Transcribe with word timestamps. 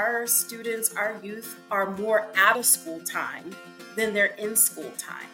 our 0.00 0.26
students, 0.26 0.94
our 0.94 1.20
youth 1.22 1.60
are 1.70 1.90
more 1.90 2.26
out 2.34 2.56
of 2.56 2.64
school 2.64 3.00
time 3.00 3.54
than 3.96 4.14
they're 4.14 4.34
in 4.38 4.56
school 4.56 4.90
time. 4.96 5.28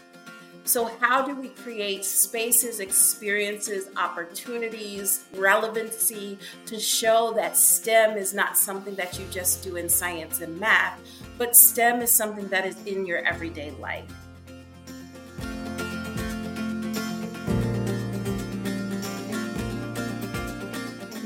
So, 0.64 0.90
how 1.00 1.24
do 1.24 1.36
we 1.36 1.50
create 1.50 2.04
spaces, 2.04 2.80
experiences, 2.80 3.88
opportunities, 3.96 5.26
relevancy 5.34 6.36
to 6.66 6.80
show 6.80 7.32
that 7.36 7.56
STEM 7.56 8.16
is 8.16 8.34
not 8.34 8.56
something 8.56 8.96
that 8.96 9.16
you 9.16 9.26
just 9.30 9.62
do 9.62 9.76
in 9.76 9.88
science 9.88 10.40
and 10.40 10.58
math, 10.58 10.98
but 11.38 11.54
STEM 11.54 12.00
is 12.00 12.10
something 12.10 12.48
that 12.48 12.66
is 12.66 12.76
in 12.84 13.06
your 13.06 13.18
everyday 13.18 13.70
life? 13.72 14.10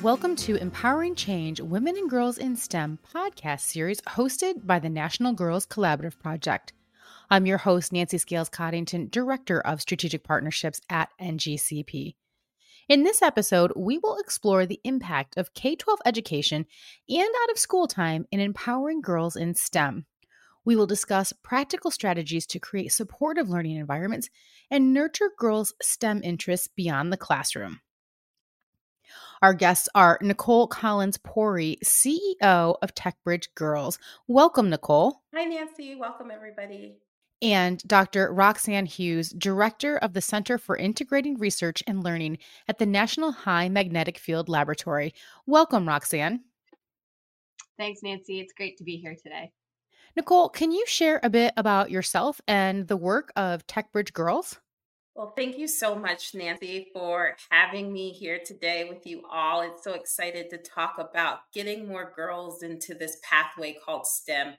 Welcome 0.02 0.34
to 0.36 0.56
Empowering 0.56 1.14
Change 1.14 1.60
Women 1.60 1.94
and 1.94 2.08
Girls 2.08 2.38
in 2.38 2.56
STEM 2.56 3.00
podcast 3.14 3.60
series 3.60 4.00
hosted 4.00 4.66
by 4.66 4.78
the 4.78 4.88
National 4.88 5.34
Girls 5.34 5.66
Collaborative 5.66 6.18
Project. 6.18 6.72
I'm 7.28 7.44
your 7.44 7.58
host, 7.58 7.92
Nancy 7.92 8.16
Scales 8.16 8.48
Coddington, 8.48 9.10
Director 9.10 9.60
of 9.60 9.82
Strategic 9.82 10.24
Partnerships 10.24 10.80
at 10.88 11.10
NGCP. 11.20 12.14
In 12.88 13.02
this 13.02 13.20
episode, 13.20 13.74
we 13.76 13.98
will 13.98 14.16
explore 14.16 14.64
the 14.64 14.80
impact 14.84 15.36
of 15.36 15.52
K 15.52 15.76
12 15.76 15.98
education 16.06 16.64
and 17.10 17.28
out 17.42 17.50
of 17.50 17.58
school 17.58 17.86
time 17.86 18.24
in 18.32 18.40
empowering 18.40 19.02
girls 19.02 19.36
in 19.36 19.54
STEM. 19.54 20.06
We 20.64 20.76
will 20.76 20.86
discuss 20.86 21.34
practical 21.42 21.90
strategies 21.90 22.46
to 22.46 22.58
create 22.58 22.92
supportive 22.92 23.50
learning 23.50 23.76
environments 23.76 24.30
and 24.70 24.94
nurture 24.94 25.30
girls' 25.36 25.74
STEM 25.82 26.22
interests 26.24 26.68
beyond 26.74 27.12
the 27.12 27.18
classroom. 27.18 27.80
Our 29.42 29.54
guests 29.54 29.88
are 29.94 30.18
Nikole 30.20 30.68
Collins 30.68 31.18
Puri, 31.18 31.78
CEO 31.84 32.76
of 32.82 32.94
TechBridge 32.94 33.54
Girls. 33.54 33.98
Welcome, 34.28 34.70
Nikole. 34.70 35.14
Hi, 35.34 35.44
Nancy. 35.44 35.94
Welcome, 35.96 36.30
everybody 36.30 36.96
and 37.42 37.82
Dr. 37.86 38.32
Roxanne 38.32 38.86
Hughes, 38.86 39.30
Director 39.30 39.96
of 39.96 40.12
the 40.12 40.20
Center 40.20 40.58
for 40.58 40.76
Integrating 40.76 41.38
Research 41.38 41.82
and 41.86 42.04
Learning 42.04 42.38
at 42.68 42.78
the 42.78 42.86
National 42.86 43.32
High 43.32 43.68
Magnetic 43.68 44.18
Field 44.18 44.48
Laboratory. 44.48 45.14
Welcome, 45.46 45.88
Roxanne. 45.88 46.40
Thanks, 47.78 48.02
Nancy. 48.02 48.40
It's 48.40 48.52
great 48.52 48.76
to 48.78 48.84
be 48.84 48.96
here 48.96 49.16
today. 49.22 49.52
Nikole, 50.18 50.52
can 50.52 50.72
you 50.72 50.84
share 50.86 51.20
a 51.22 51.30
bit 51.30 51.54
about 51.56 51.90
yourself 51.90 52.40
and 52.46 52.88
the 52.88 52.96
work 52.96 53.32
of 53.36 53.66
TechBridge 53.66 54.12
Girls? 54.12 54.60
Well, 55.14 55.32
thank 55.36 55.58
you 55.58 55.66
so 55.68 55.94
much, 55.94 56.34
Nancy, 56.34 56.88
for 56.94 57.36
having 57.50 57.92
me 57.92 58.10
here 58.12 58.38
today 58.44 58.84
with 58.88 59.06
you 59.06 59.22
all. 59.30 59.60
It's 59.60 59.82
so 59.84 59.92
excited 59.92 60.50
to 60.50 60.58
talk 60.58 60.96
about 60.98 61.40
getting 61.52 61.86
more 61.86 62.12
girls 62.14 62.62
into 62.62 62.94
this 62.94 63.18
pathway 63.22 63.76
called 63.84 64.06
STEM. 64.06 64.54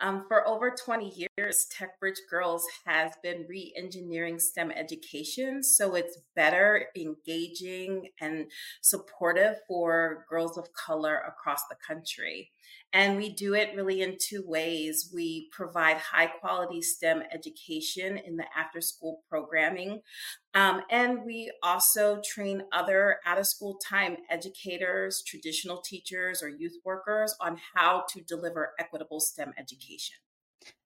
Um, 0.00 0.24
for 0.26 0.46
over 0.46 0.70
20 0.72 1.28
years, 1.38 1.66
TechBridge 1.72 2.18
Girls 2.28 2.66
has 2.84 3.12
been 3.22 3.46
re 3.48 3.72
engineering 3.76 4.40
STEM 4.40 4.72
education 4.72 5.62
so 5.62 5.94
it's 5.94 6.18
better, 6.34 6.86
engaging, 6.96 8.08
and 8.20 8.50
supportive 8.80 9.58
for 9.68 10.26
girls 10.28 10.58
of 10.58 10.72
color 10.72 11.22
across 11.28 11.60
the 11.68 11.76
country. 11.86 12.50
And 12.92 13.16
we 13.16 13.32
do 13.32 13.54
it 13.54 13.74
really 13.74 14.02
in 14.02 14.16
two 14.20 14.44
ways. 14.46 15.10
We 15.14 15.48
provide 15.50 15.96
high 15.96 16.26
quality 16.26 16.82
STEM 16.82 17.22
education 17.32 18.18
in 18.18 18.36
the 18.36 18.44
after 18.56 18.80
school 18.80 19.22
programming. 19.28 20.00
Um, 20.54 20.82
and 20.90 21.24
we 21.24 21.50
also 21.62 22.20
train 22.24 22.64
other 22.72 23.18
out 23.24 23.38
of 23.38 23.46
school 23.46 23.78
time 23.78 24.18
educators, 24.28 25.22
traditional 25.26 25.80
teachers, 25.80 26.42
or 26.42 26.48
youth 26.48 26.76
workers 26.84 27.34
on 27.40 27.58
how 27.74 28.04
to 28.10 28.20
deliver 28.20 28.72
equitable 28.78 29.20
STEM 29.20 29.54
education. 29.58 30.16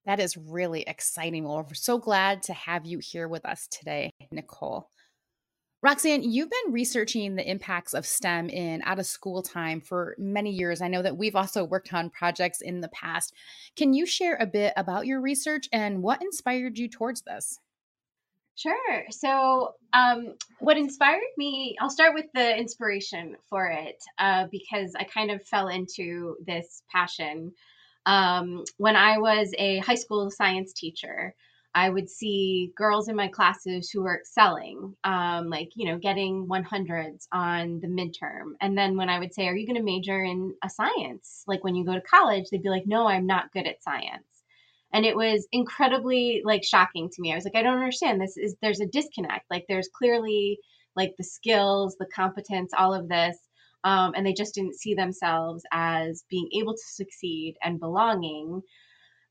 That 0.04 0.20
is 0.20 0.36
really 0.36 0.82
exciting. 0.82 1.44
Well, 1.44 1.56
we're 1.56 1.74
so 1.74 1.98
glad 1.98 2.42
to 2.44 2.52
have 2.52 2.86
you 2.86 3.00
here 3.02 3.26
with 3.26 3.44
us 3.44 3.66
today, 3.68 4.10
Nikole. 4.32 4.84
Roxanne, 5.86 6.24
you've 6.24 6.50
been 6.50 6.72
researching 6.72 7.36
the 7.36 7.48
impacts 7.48 7.94
of 7.94 8.04
STEM 8.04 8.48
in 8.48 8.82
out 8.82 8.98
of 8.98 9.06
school 9.06 9.40
time 9.40 9.80
for 9.80 10.16
many 10.18 10.50
years. 10.50 10.82
I 10.82 10.88
know 10.88 11.00
that 11.00 11.16
we've 11.16 11.36
also 11.36 11.62
worked 11.62 11.94
on 11.94 12.10
projects 12.10 12.60
in 12.60 12.80
the 12.80 12.88
past. 12.88 13.32
Can 13.76 13.94
you 13.94 14.04
share 14.04 14.36
a 14.40 14.46
bit 14.46 14.72
about 14.76 15.06
your 15.06 15.20
research 15.20 15.68
and 15.72 16.02
what 16.02 16.22
inspired 16.22 16.76
you 16.76 16.88
towards 16.88 17.22
this? 17.22 17.60
Sure. 18.56 19.04
So, 19.10 19.74
um, 19.92 20.34
what 20.58 20.76
inspired 20.76 21.22
me, 21.36 21.76
I'll 21.80 21.88
start 21.88 22.14
with 22.14 22.26
the 22.34 22.58
inspiration 22.58 23.36
for 23.48 23.68
it 23.68 24.02
uh, 24.18 24.48
because 24.50 24.92
I 24.98 25.04
kind 25.04 25.30
of 25.30 25.46
fell 25.46 25.68
into 25.68 26.34
this 26.44 26.82
passion 26.90 27.52
um, 28.06 28.64
when 28.78 28.96
I 28.96 29.18
was 29.18 29.54
a 29.56 29.78
high 29.78 29.94
school 29.94 30.32
science 30.32 30.72
teacher. 30.72 31.36
I 31.76 31.90
would 31.90 32.08
see 32.08 32.72
girls 32.74 33.08
in 33.08 33.16
my 33.16 33.28
classes 33.28 33.90
who 33.90 34.02
were 34.02 34.18
excelling, 34.18 34.96
um, 35.04 35.50
like, 35.50 35.68
you 35.74 35.86
know, 35.86 35.98
getting 35.98 36.48
100s 36.48 37.28
on 37.30 37.80
the 37.80 37.86
midterm. 37.86 38.54
And 38.62 38.78
then 38.78 38.96
when 38.96 39.10
I 39.10 39.18
would 39.18 39.34
say, 39.34 39.46
Are 39.46 39.54
you 39.54 39.66
going 39.66 39.76
to 39.76 39.82
major 39.82 40.24
in 40.24 40.54
a 40.64 40.70
science? 40.70 41.44
Like 41.46 41.62
when 41.62 41.74
you 41.74 41.84
go 41.84 41.92
to 41.92 42.00
college, 42.00 42.46
they'd 42.50 42.62
be 42.62 42.70
like, 42.70 42.86
No, 42.86 43.06
I'm 43.06 43.26
not 43.26 43.52
good 43.52 43.66
at 43.66 43.82
science. 43.82 44.24
And 44.94 45.04
it 45.04 45.14
was 45.14 45.46
incredibly 45.52 46.40
like 46.46 46.64
shocking 46.64 47.10
to 47.10 47.20
me. 47.20 47.30
I 47.30 47.34
was 47.34 47.44
like, 47.44 47.56
I 47.56 47.62
don't 47.62 47.76
understand. 47.76 48.22
This 48.22 48.38
is, 48.38 48.56
there's 48.62 48.80
a 48.80 48.86
disconnect. 48.86 49.44
Like, 49.50 49.66
there's 49.68 49.90
clearly 49.94 50.58
like 50.96 51.12
the 51.18 51.24
skills, 51.24 51.94
the 51.98 52.06
competence, 52.06 52.72
all 52.74 52.94
of 52.94 53.06
this. 53.06 53.36
Um, 53.84 54.14
and 54.16 54.24
they 54.24 54.32
just 54.32 54.54
didn't 54.54 54.80
see 54.80 54.94
themselves 54.94 55.62
as 55.72 56.24
being 56.30 56.48
able 56.58 56.72
to 56.72 56.82
succeed 56.94 57.56
and 57.62 57.78
belonging 57.78 58.62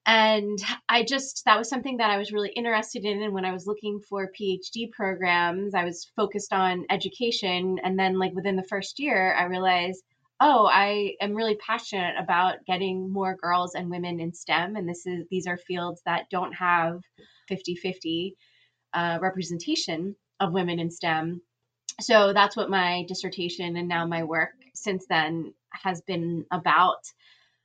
and 0.06 0.60
i 0.90 1.04
just 1.04 1.44
that 1.46 1.58
was 1.58 1.70
something 1.70 1.98
that 1.98 2.12
i 2.12 2.18
was 2.18 2.32
really 2.32 2.52
interested 2.52 3.06
in. 3.06 3.22
And 3.22 3.34
when 3.34 3.46
i 3.46 3.52
was 3.52 3.68
looking 3.68 4.00
for 4.00 4.32
phd 4.40 4.92
programs 4.92 5.74
i 5.74 5.84
was 5.84 6.12
focused 6.16 6.54
on 6.54 6.86
education. 6.90 7.80
And 7.84 7.98
then 7.98 8.20
like 8.20 8.34
within 8.34 8.56
the 8.56 8.64
first 8.64 9.00
year 9.00 9.34
i 9.34 9.46
realized 9.46 10.04
oh 10.40 10.70
i 10.72 11.16
am 11.22 11.34
really 11.34 11.56
passionate 11.56 12.16
about 12.20 12.66
getting 12.68 13.12
more 13.12 13.36
girls 13.36 13.76
and 13.76 13.90
women 13.90 14.20
in 14.20 14.34
stem. 14.34 14.76
And 14.76 14.88
this 14.88 15.06
is 15.06 15.26
these 15.32 15.48
are 15.48 15.58
fields 15.58 16.02
that 16.06 16.30
don't 16.30 16.54
have 16.54 17.02
50-50 17.50 18.34
uh, 18.94 19.20
representation 19.22 20.16
of 20.40 20.54
women 20.54 20.80
in 20.80 20.90
stem. 20.90 21.42
So 22.02 22.34
that's 22.34 22.58
what 22.58 22.70
my 22.70 23.06
dissertation 23.08 23.78
and 23.78 23.88
now 23.88 24.06
my 24.06 24.24
work 24.24 24.54
since 24.74 25.06
then 25.08 25.54
has 25.72 26.02
been 26.02 26.46
about. 26.52 27.00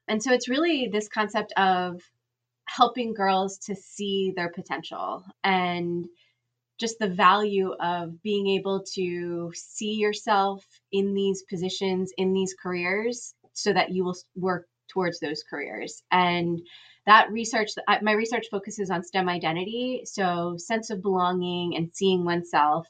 And 0.08 0.22
so 0.22 0.32
it's 0.32 0.48
really 0.48 0.88
this 0.92 1.08
concept 1.08 1.52
of 1.56 2.00
helping 2.76 3.14
girls 3.14 3.58
to 3.58 3.74
see 3.74 4.32
their 4.36 4.50
potential 4.50 5.24
and 5.42 6.06
just 6.78 6.98
the 6.98 7.08
value 7.08 7.72
of 7.80 8.22
being 8.22 8.46
able 8.48 8.84
to 8.94 9.52
see 9.54 9.94
yourself 9.94 10.64
in 10.92 11.12
these 11.14 11.42
positions, 11.42 12.12
in 12.16 12.32
these 12.32 12.54
careers, 12.60 13.34
so 13.52 13.72
that 13.72 13.90
you 13.90 14.04
will 14.04 14.16
work 14.34 14.66
towards 14.88 15.20
those 15.20 15.42
careers. 15.48 16.02
And 16.10 16.60
that 17.06 17.30
research, 17.30 17.70
my 18.02 18.12
research 18.12 18.46
focuses 18.50 18.90
on 18.90 19.02
STEM 19.02 19.28
identity. 19.28 20.02
So, 20.04 20.54
sense 20.56 20.90
of 20.90 21.02
belonging 21.02 21.76
and 21.76 21.90
seeing 21.92 22.24
oneself 22.24 22.86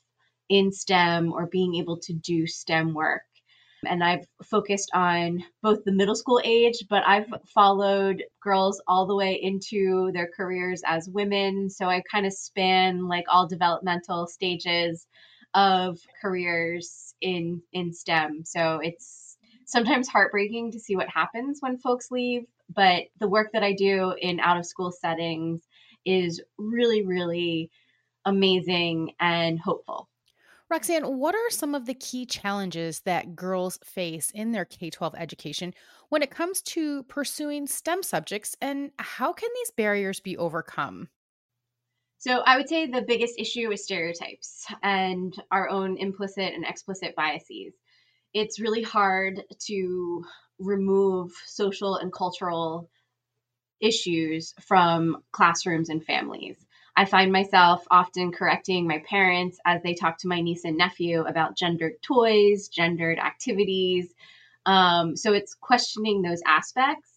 in 0.48 0.72
STEM 0.72 1.32
or 1.32 1.46
being 1.46 1.76
able 1.76 1.98
to 2.00 2.12
do 2.12 2.46
STEM 2.46 2.92
work. 2.92 3.22
And 3.86 4.04
I've 4.04 4.26
focused 4.44 4.90
on 4.94 5.42
both 5.62 5.84
the 5.84 5.92
middle 5.92 6.14
school 6.14 6.40
age, 6.44 6.84
but 6.90 7.02
I've 7.06 7.28
followed 7.54 8.22
girls 8.42 8.82
all 8.86 9.06
the 9.06 9.16
way 9.16 9.38
into 9.40 10.10
their 10.12 10.28
careers 10.36 10.82
as 10.86 11.08
women. 11.08 11.70
So 11.70 11.86
I 11.86 12.02
kind 12.12 12.26
of 12.26 12.32
span 12.32 13.08
like 13.08 13.24
all 13.28 13.48
developmental 13.48 14.26
stages 14.26 15.06
of 15.54 15.98
careers 16.22 17.14
in 17.22 17.62
in 17.72 17.92
STEM. 17.92 18.42
So 18.44 18.80
it's 18.82 19.38
sometimes 19.66 20.08
heartbreaking 20.08 20.72
to 20.72 20.80
see 20.80 20.96
what 20.96 21.08
happens 21.08 21.58
when 21.60 21.78
folks 21.78 22.10
leave, 22.10 22.44
but 22.74 23.04
the 23.18 23.28
work 23.28 23.50
that 23.52 23.62
I 23.62 23.72
do 23.72 24.14
in 24.20 24.40
out 24.40 24.58
of 24.58 24.66
school 24.66 24.92
settings 24.92 25.62
is 26.04 26.42
really 26.58 27.04
really 27.06 27.70
amazing 28.26 29.12
and 29.20 29.58
hopeful. 29.58 30.09
Roxanne, 30.70 31.18
what 31.18 31.34
are 31.34 31.50
some 31.50 31.74
of 31.74 31.86
the 31.86 31.94
key 31.94 32.24
challenges 32.24 33.00
that 33.00 33.34
girls 33.34 33.80
face 33.82 34.30
in 34.30 34.52
their 34.52 34.64
K 34.64 34.88
12 34.88 35.16
education 35.16 35.74
when 36.10 36.22
it 36.22 36.30
comes 36.30 36.62
to 36.62 37.02
pursuing 37.04 37.66
STEM 37.66 38.04
subjects, 38.04 38.56
and 38.60 38.92
how 39.00 39.32
can 39.32 39.48
these 39.56 39.72
barriers 39.72 40.20
be 40.20 40.36
overcome? 40.36 41.08
So, 42.18 42.42
I 42.46 42.56
would 42.56 42.68
say 42.68 42.86
the 42.86 43.02
biggest 43.02 43.34
issue 43.36 43.72
is 43.72 43.82
stereotypes 43.82 44.64
and 44.84 45.34
our 45.50 45.68
own 45.68 45.96
implicit 45.96 46.54
and 46.54 46.64
explicit 46.64 47.16
biases. 47.16 47.74
It's 48.32 48.60
really 48.60 48.82
hard 48.82 49.42
to 49.66 50.24
remove 50.60 51.32
social 51.46 51.96
and 51.96 52.12
cultural 52.12 52.88
issues 53.80 54.54
from 54.60 55.24
classrooms 55.32 55.88
and 55.88 56.04
families. 56.04 56.64
I 57.00 57.06
find 57.06 57.32
myself 57.32 57.86
often 57.90 58.30
correcting 58.30 58.86
my 58.86 58.98
parents 59.08 59.58
as 59.64 59.82
they 59.82 59.94
talk 59.94 60.18
to 60.18 60.28
my 60.28 60.40
niece 60.42 60.64
and 60.66 60.76
nephew 60.76 61.22
about 61.22 61.56
gendered 61.56 61.94
toys, 62.02 62.68
gendered 62.68 63.18
activities. 63.18 64.12
Um, 64.66 65.16
so 65.16 65.32
it's 65.32 65.54
questioning 65.54 66.20
those 66.20 66.42
aspects. 66.46 67.08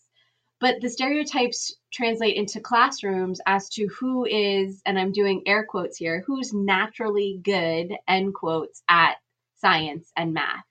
but 0.64 0.80
the 0.80 0.90
stereotypes 0.90 1.76
translate 1.92 2.38
into 2.38 2.62
classrooms 2.62 3.42
as 3.46 3.68
to 3.68 3.86
who 4.00 4.26
is, 4.26 4.82
and 4.86 4.98
I'm 4.98 5.12
doing 5.12 5.44
air 5.46 5.66
quotes 5.66 5.98
here, 5.98 6.24
who's 6.26 6.54
naturally 6.54 7.42
good, 7.44 7.94
end 8.08 8.34
quotes, 8.34 8.82
at 8.88 9.16
science 9.56 10.10
and 10.16 10.34
math, 10.34 10.64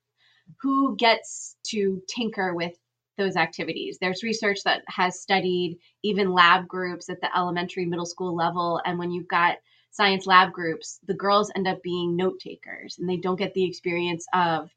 who 0.63 0.97
gets 0.97 1.57
to 1.67 2.03
tinker 2.09 2.55
with 2.55 2.75
those 3.23 3.37
activities. 3.37 3.99
There's 4.01 4.23
research 4.23 4.63
that 4.65 4.83
has 4.89 5.21
studied 5.21 5.79
even 6.03 6.33
lab 6.33 6.67
groups 6.67 7.09
at 7.09 7.21
the 7.21 7.37
elementary, 7.37 7.87
middle 7.87 8.07
school 8.07 8.35
level. 8.35 8.81
And 8.85 8.99
when 8.99 9.11
you've 9.11 9.29
got 9.29 9.59
science 9.91 10.27
lab 10.27 10.53
groups, 10.53 10.99
the 11.07 11.15
girls 11.15 11.53
end 11.55 11.69
up 11.69 11.83
being 11.83 12.17
note 12.17 12.41
takers 12.41 12.99
and 12.99 13.09
they 13.09 13.19
don't 13.19 13.39
get 13.39 13.55
the 13.55 13.65
experience 13.65 14.27
of 14.33 14.71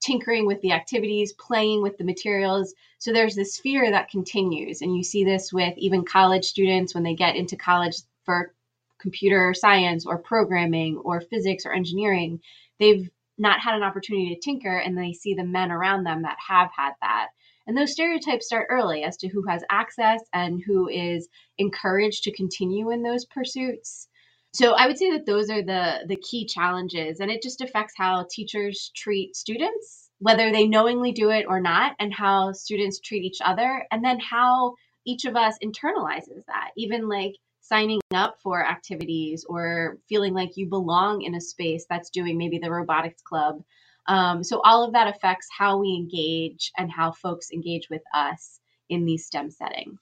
tinkering 0.00 0.46
with 0.46 0.60
the 0.60 0.72
activities, 0.72 1.32
playing 1.34 1.82
with 1.82 1.96
the 1.98 2.04
materials. 2.04 2.74
So 2.98 3.12
there's 3.12 3.34
this 3.34 3.58
fear 3.58 3.90
that 3.90 4.10
continues. 4.10 4.82
And 4.82 4.96
you 4.96 5.02
see 5.02 5.24
this 5.24 5.52
with 5.52 5.76
even 5.76 6.04
college 6.04 6.44
students 6.44 6.94
when 6.94 7.02
they 7.02 7.14
get 7.14 7.36
into 7.36 7.56
college 7.56 7.96
for 8.24 8.54
computer 9.00 9.54
science 9.54 10.06
or 10.06 10.18
programming 10.18 10.98
or 10.98 11.20
physics 11.20 11.66
or 11.66 11.72
engineering. 11.72 12.40
They've 12.78 13.10
not 13.38 13.60
had 13.60 13.74
an 13.74 13.82
opportunity 13.82 14.34
to 14.34 14.40
tinker 14.40 14.78
and 14.78 14.96
they 14.96 15.12
see 15.12 15.34
the 15.34 15.44
men 15.44 15.72
around 15.72 16.04
them 16.04 16.22
that 16.22 16.36
have 16.46 16.70
had 16.76 16.92
that. 17.00 17.28
And 17.66 17.76
those 17.76 17.92
stereotypes 17.92 18.46
start 18.46 18.68
early 18.70 19.04
as 19.04 19.16
to 19.18 19.28
who 19.28 19.42
has 19.48 19.64
access 19.70 20.20
and 20.32 20.62
who 20.64 20.88
is 20.88 21.28
encouraged 21.58 22.24
to 22.24 22.32
continue 22.32 22.90
in 22.90 23.02
those 23.02 23.24
pursuits. 23.24 24.08
So 24.52 24.72
I 24.74 24.86
would 24.86 24.98
say 24.98 25.10
that 25.12 25.26
those 25.26 25.50
are 25.50 25.62
the 25.62 26.04
the 26.06 26.16
key 26.16 26.46
challenges 26.46 27.18
and 27.20 27.30
it 27.30 27.42
just 27.42 27.60
affects 27.60 27.94
how 27.96 28.26
teachers 28.30 28.92
treat 28.94 29.34
students, 29.34 30.10
whether 30.20 30.52
they 30.52 30.68
knowingly 30.68 31.10
do 31.10 31.30
it 31.30 31.46
or 31.48 31.60
not, 31.60 31.96
and 31.98 32.14
how 32.14 32.52
students 32.52 33.00
treat 33.00 33.24
each 33.24 33.38
other 33.44 33.84
and 33.90 34.04
then 34.04 34.20
how 34.20 34.74
each 35.06 35.24
of 35.24 35.34
us 35.34 35.58
internalizes 35.62 36.44
that. 36.46 36.70
Even 36.76 37.08
like 37.08 37.34
signing 37.60 38.00
up 38.14 38.36
for 38.42 38.64
activities 38.64 39.44
or 39.48 39.98
feeling 40.08 40.34
like 40.34 40.56
you 40.56 40.68
belong 40.68 41.22
in 41.22 41.34
a 41.34 41.40
space 41.40 41.86
that's 41.88 42.10
doing 42.10 42.36
maybe 42.38 42.58
the 42.58 42.70
robotics 42.70 43.22
club. 43.22 43.62
Um, 44.06 44.44
so 44.44 44.60
all 44.60 44.84
of 44.84 44.92
that 44.92 45.14
affects 45.14 45.48
how 45.56 45.78
we 45.78 45.94
engage 45.94 46.70
and 46.76 46.90
how 46.90 47.12
folks 47.12 47.50
engage 47.50 47.88
with 47.90 48.02
us 48.14 48.60
in 48.88 49.04
these 49.04 49.26
STEM 49.26 49.50
settings. 49.50 49.98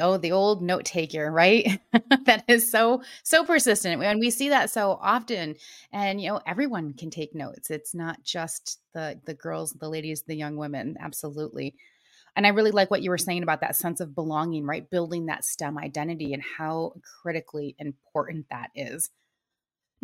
Oh, 0.00 0.16
the 0.16 0.32
old 0.32 0.62
note 0.62 0.86
taker, 0.86 1.30
right? 1.30 1.78
that 2.24 2.44
is 2.48 2.70
so 2.70 3.02
so 3.24 3.44
persistent. 3.44 4.02
And 4.02 4.20
we 4.20 4.30
see 4.30 4.48
that 4.48 4.70
so 4.70 4.98
often. 5.02 5.56
And 5.92 6.18
you 6.18 6.30
know, 6.30 6.40
everyone 6.46 6.94
can 6.94 7.10
take 7.10 7.34
notes. 7.34 7.70
It's 7.70 7.94
not 7.94 8.22
just 8.22 8.80
the 8.94 9.20
the 9.26 9.34
girls, 9.34 9.72
the 9.72 9.90
ladies, 9.90 10.22
the 10.22 10.34
young 10.34 10.56
women. 10.56 10.96
Absolutely. 10.98 11.74
And 12.36 12.46
I 12.46 12.50
really 12.50 12.70
like 12.70 12.90
what 12.90 13.02
you 13.02 13.10
were 13.10 13.18
saying 13.18 13.42
about 13.42 13.60
that 13.60 13.76
sense 13.76 14.00
of 14.00 14.14
belonging, 14.14 14.64
right? 14.64 14.88
Building 14.88 15.26
that 15.26 15.44
STEM 15.44 15.76
identity 15.76 16.32
and 16.32 16.42
how 16.42 16.94
critically 17.22 17.76
important 17.78 18.46
that 18.50 18.70
is. 18.74 19.10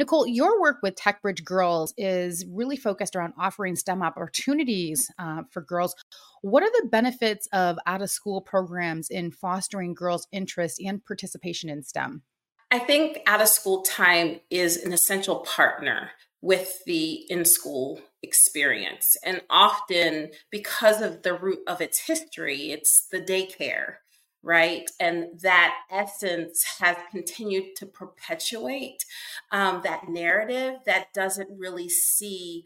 Nikole, 0.01 0.27
your 0.29 0.61
work 0.61 0.79
with 0.83 0.95
TechBridge 0.95 1.45
Girls 1.45 1.93
is 1.97 2.47
really 2.49 2.77
focused 2.77 3.17
around 3.17 3.33
offering 3.37 3.75
STEM 3.75 4.03
opportunities 4.03 5.11
uh, 5.19 5.43
for 5.51 5.61
girls. 5.61 5.97
What 6.43 6.63
are 6.63 6.71
the 6.71 6.89
benefits 6.89 7.49
of 7.53 7.79
out 7.85 8.01
of 8.01 8.09
school 8.09 8.41
programs 8.41 9.11
in 9.11 9.33
fostering 9.33 9.95
girls' 9.95 10.29
interest 10.31 10.81
and 10.81 11.05
participation 11.05 11.69
in 11.69 11.83
STEM? 11.83 12.23
I 12.71 12.79
think 12.79 13.19
out 13.27 13.41
of 13.41 13.49
school 13.49 13.83
time 13.83 14.41
is 14.51 14.77
an 14.77 14.93
essential 14.93 15.41
partner 15.41 16.11
with 16.43 16.85
the 16.87 17.25
in 17.29 17.45
school 17.45 18.01
experience. 18.23 19.17
And 19.25 19.43
often, 19.51 20.31
because 20.51 21.03
of 21.03 21.23
the 21.23 21.35
root 21.35 21.61
of 21.67 21.81
its 21.81 22.07
history, 22.07 22.71
it's 22.71 23.09
the 23.11 23.21
daycare 23.21 23.97
right? 24.43 24.89
And 25.01 25.41
that 25.43 25.75
essence 25.91 26.65
has 26.81 26.97
continued 27.11 27.77
to 27.77 27.87
perpetuate 27.87 29.05
um, 29.51 29.81
that 29.85 30.09
narrative 30.09 30.81
that 30.87 31.13
doesn't 31.13 31.59
really 31.59 31.89
see 31.89 32.65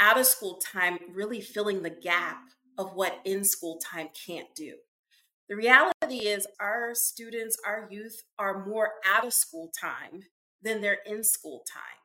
out 0.00 0.18
of 0.18 0.26
school 0.26 0.58
time 0.58 0.98
really 1.12 1.40
filling 1.40 1.82
the 1.82 1.90
gap 1.90 2.38
of 2.78 2.94
what 2.94 3.20
in 3.24 3.44
school 3.44 3.78
time 3.78 4.08
can't 4.26 4.54
do. 4.54 4.74
The 5.48 5.56
reality 5.56 6.26
is, 6.26 6.46
our 6.60 6.94
students, 6.94 7.58
our 7.66 7.86
youth 7.90 8.22
are 8.38 8.66
more 8.66 8.92
out 9.06 9.26
of 9.26 9.34
school 9.34 9.70
time 9.78 10.22
than 10.62 10.80
they're 10.80 10.98
in 11.04 11.22
school 11.24 11.62
time. 11.70 12.01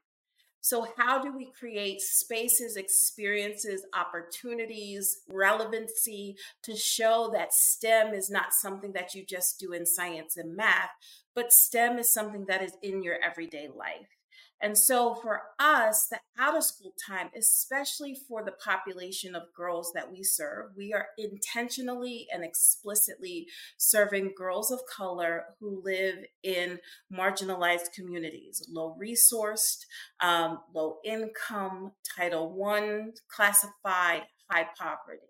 So, 0.67 0.85
how 0.97 1.21
do 1.21 1.31
we 1.31 1.49
create 1.57 2.01
spaces, 2.01 2.75
experiences, 2.75 3.85
opportunities, 3.93 5.21
relevancy 5.29 6.35
to 6.63 6.75
show 6.75 7.29
that 7.31 7.53
STEM 7.53 8.13
is 8.13 8.29
not 8.29 8.51
something 8.51 8.91
that 8.91 9.15
you 9.15 9.25
just 9.25 9.61
do 9.61 9.71
in 9.71 9.85
science 9.85 10.35
and 10.35 10.57
math, 10.57 10.89
but 11.33 11.53
STEM 11.53 11.97
is 11.99 12.11
something 12.11 12.47
that 12.49 12.61
is 12.61 12.73
in 12.83 13.01
your 13.01 13.15
everyday 13.23 13.69
life? 13.73 14.16
And 14.61 14.77
so 14.77 15.13
for 15.13 15.41
us, 15.59 16.07
the 16.07 16.19
out 16.39 16.57
of 16.57 16.63
school 16.63 16.93
time, 17.07 17.29
especially 17.37 18.17
for 18.27 18.43
the 18.43 18.51
population 18.51 19.35
of 19.35 19.53
girls 19.55 19.91
that 19.93 20.11
we 20.11 20.23
serve, 20.23 20.71
we 20.75 20.93
are 20.93 21.07
intentionally 21.17 22.27
and 22.33 22.43
explicitly 22.43 23.47
serving 23.77 24.33
girls 24.35 24.71
of 24.71 24.79
color 24.85 25.45
who 25.59 25.81
live 25.83 26.17
in 26.43 26.79
marginalized 27.13 27.93
communities, 27.93 28.65
low 28.69 28.97
resourced, 28.99 29.85
um, 30.21 30.59
low 30.73 30.97
income, 31.05 31.91
Title 32.15 32.55
I 32.65 33.05
classified, 33.29 34.23
high 34.49 34.67
poverty. 34.77 35.21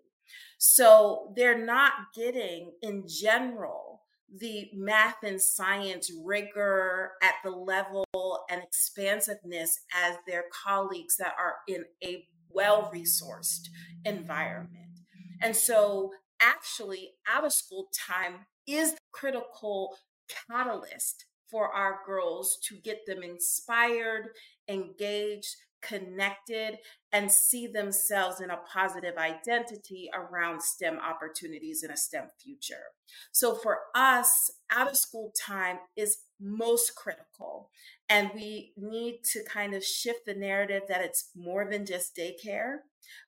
So 0.58 1.32
they're 1.36 1.64
not 1.64 1.92
getting 2.14 2.72
in 2.82 3.04
general 3.06 3.87
the 4.36 4.70
math 4.74 5.22
and 5.22 5.40
science 5.40 6.10
rigor 6.24 7.12
at 7.22 7.34
the 7.44 7.50
level 7.50 8.06
and 8.50 8.62
expansiveness 8.62 9.80
as 9.94 10.16
their 10.26 10.44
colleagues 10.64 11.16
that 11.16 11.34
are 11.38 11.56
in 11.66 11.84
a 12.04 12.24
well 12.50 12.90
resourced 12.94 13.68
environment. 14.04 15.00
And 15.40 15.54
so, 15.54 16.12
actually, 16.40 17.10
out 17.26 17.44
of 17.44 17.52
school 17.52 17.88
time 17.94 18.46
is 18.66 18.92
the 18.92 18.98
critical 19.12 19.96
catalyst 20.28 21.26
for 21.50 21.68
our 21.68 22.00
girls 22.06 22.58
to 22.68 22.76
get 22.76 23.06
them 23.06 23.22
inspired, 23.22 24.30
engaged, 24.68 25.56
connected 25.82 26.78
and 27.12 27.30
see 27.30 27.66
themselves 27.66 28.40
in 28.40 28.50
a 28.50 28.60
positive 28.72 29.16
identity 29.16 30.10
around 30.14 30.62
STEM 30.62 30.98
opportunities 30.98 31.82
in 31.82 31.90
a 31.90 31.96
STEM 31.96 32.28
future. 32.42 32.92
So 33.32 33.54
for 33.54 33.78
us, 33.94 34.50
out 34.70 34.88
of 34.88 34.96
school 34.96 35.32
time 35.38 35.78
is 35.96 36.18
most 36.40 36.94
critical. 36.94 37.70
And 38.08 38.30
we 38.34 38.72
need 38.76 39.20
to 39.32 39.42
kind 39.44 39.74
of 39.74 39.84
shift 39.84 40.26
the 40.26 40.34
narrative 40.34 40.82
that 40.88 41.02
it's 41.02 41.30
more 41.34 41.68
than 41.70 41.86
just 41.86 42.16
daycare, 42.16 42.78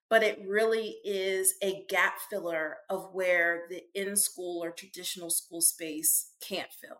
but 0.08 0.22
it 0.22 0.40
really 0.46 0.96
is 1.04 1.54
a 1.62 1.84
gap 1.88 2.14
filler 2.28 2.78
of 2.88 3.10
where 3.12 3.62
the 3.70 3.82
in 3.94 4.16
school 4.16 4.62
or 4.62 4.70
traditional 4.70 5.30
school 5.30 5.60
space 5.60 6.32
can't 6.40 6.72
fill. 6.80 6.98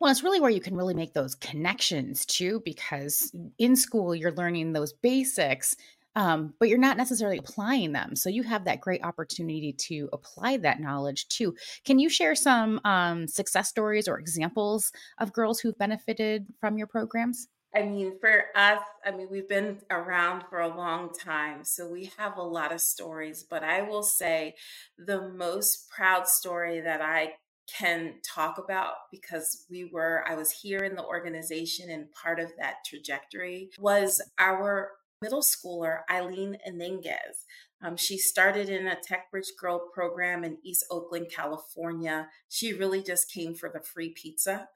Well, 0.00 0.10
it's 0.10 0.22
really 0.22 0.40
where 0.40 0.50
you 0.50 0.60
can 0.60 0.76
really 0.76 0.94
make 0.94 1.12
those 1.12 1.34
connections 1.34 2.26
too, 2.26 2.62
because 2.64 3.32
in 3.58 3.76
school 3.76 4.14
you're 4.14 4.32
learning 4.32 4.72
those 4.72 4.92
basics, 4.92 5.76
um, 6.16 6.54
but 6.58 6.68
you're 6.68 6.78
not 6.78 6.96
necessarily 6.96 7.38
applying 7.38 7.92
them. 7.92 8.16
So 8.16 8.28
you 8.30 8.42
have 8.42 8.64
that 8.64 8.80
great 8.80 9.04
opportunity 9.04 9.72
to 9.72 10.08
apply 10.12 10.56
that 10.58 10.80
knowledge 10.80 11.28
too. 11.28 11.54
Can 11.84 11.98
you 11.98 12.08
share 12.08 12.34
some 12.34 12.80
um, 12.84 13.28
success 13.28 13.68
stories 13.68 14.08
or 14.08 14.18
examples 14.18 14.92
of 15.18 15.32
girls 15.32 15.60
who've 15.60 15.78
benefited 15.78 16.46
from 16.60 16.78
your 16.78 16.88
programs? 16.88 17.48
I 17.72 17.82
mean, 17.82 18.18
for 18.20 18.46
us, 18.56 18.80
I 19.04 19.12
mean, 19.12 19.28
we've 19.30 19.48
been 19.48 19.78
around 19.90 20.42
for 20.50 20.58
a 20.58 20.76
long 20.76 21.14
time, 21.14 21.62
so 21.62 21.88
we 21.88 22.10
have 22.18 22.36
a 22.36 22.42
lot 22.42 22.72
of 22.72 22.80
stories. 22.80 23.46
But 23.48 23.62
I 23.62 23.82
will 23.82 24.02
say 24.02 24.56
the 24.98 25.28
most 25.28 25.88
proud 25.88 26.26
story 26.26 26.80
that 26.80 27.00
I 27.00 27.34
can 27.78 28.14
talk 28.22 28.58
about 28.58 28.94
because 29.10 29.66
we 29.70 29.90
were, 29.92 30.24
I 30.26 30.34
was 30.34 30.50
here 30.50 30.80
in 30.80 30.94
the 30.94 31.04
organization 31.04 31.90
and 31.90 32.12
part 32.12 32.40
of 32.40 32.50
that 32.58 32.76
trajectory 32.86 33.70
was 33.78 34.20
our 34.38 34.90
middle 35.22 35.42
schooler, 35.42 36.00
Eileen 36.10 36.56
Inenguez. 36.68 37.44
Um, 37.82 37.96
she 37.96 38.18
started 38.18 38.68
in 38.68 38.86
a 38.86 38.96
TechBridge 38.96 39.56
Girl 39.58 39.88
program 39.92 40.44
in 40.44 40.58
East 40.62 40.84
Oakland, 40.90 41.28
California. 41.34 42.28
She 42.48 42.74
really 42.74 43.02
just 43.02 43.32
came 43.32 43.54
for 43.54 43.70
the 43.72 43.80
free 43.80 44.10
pizza 44.10 44.68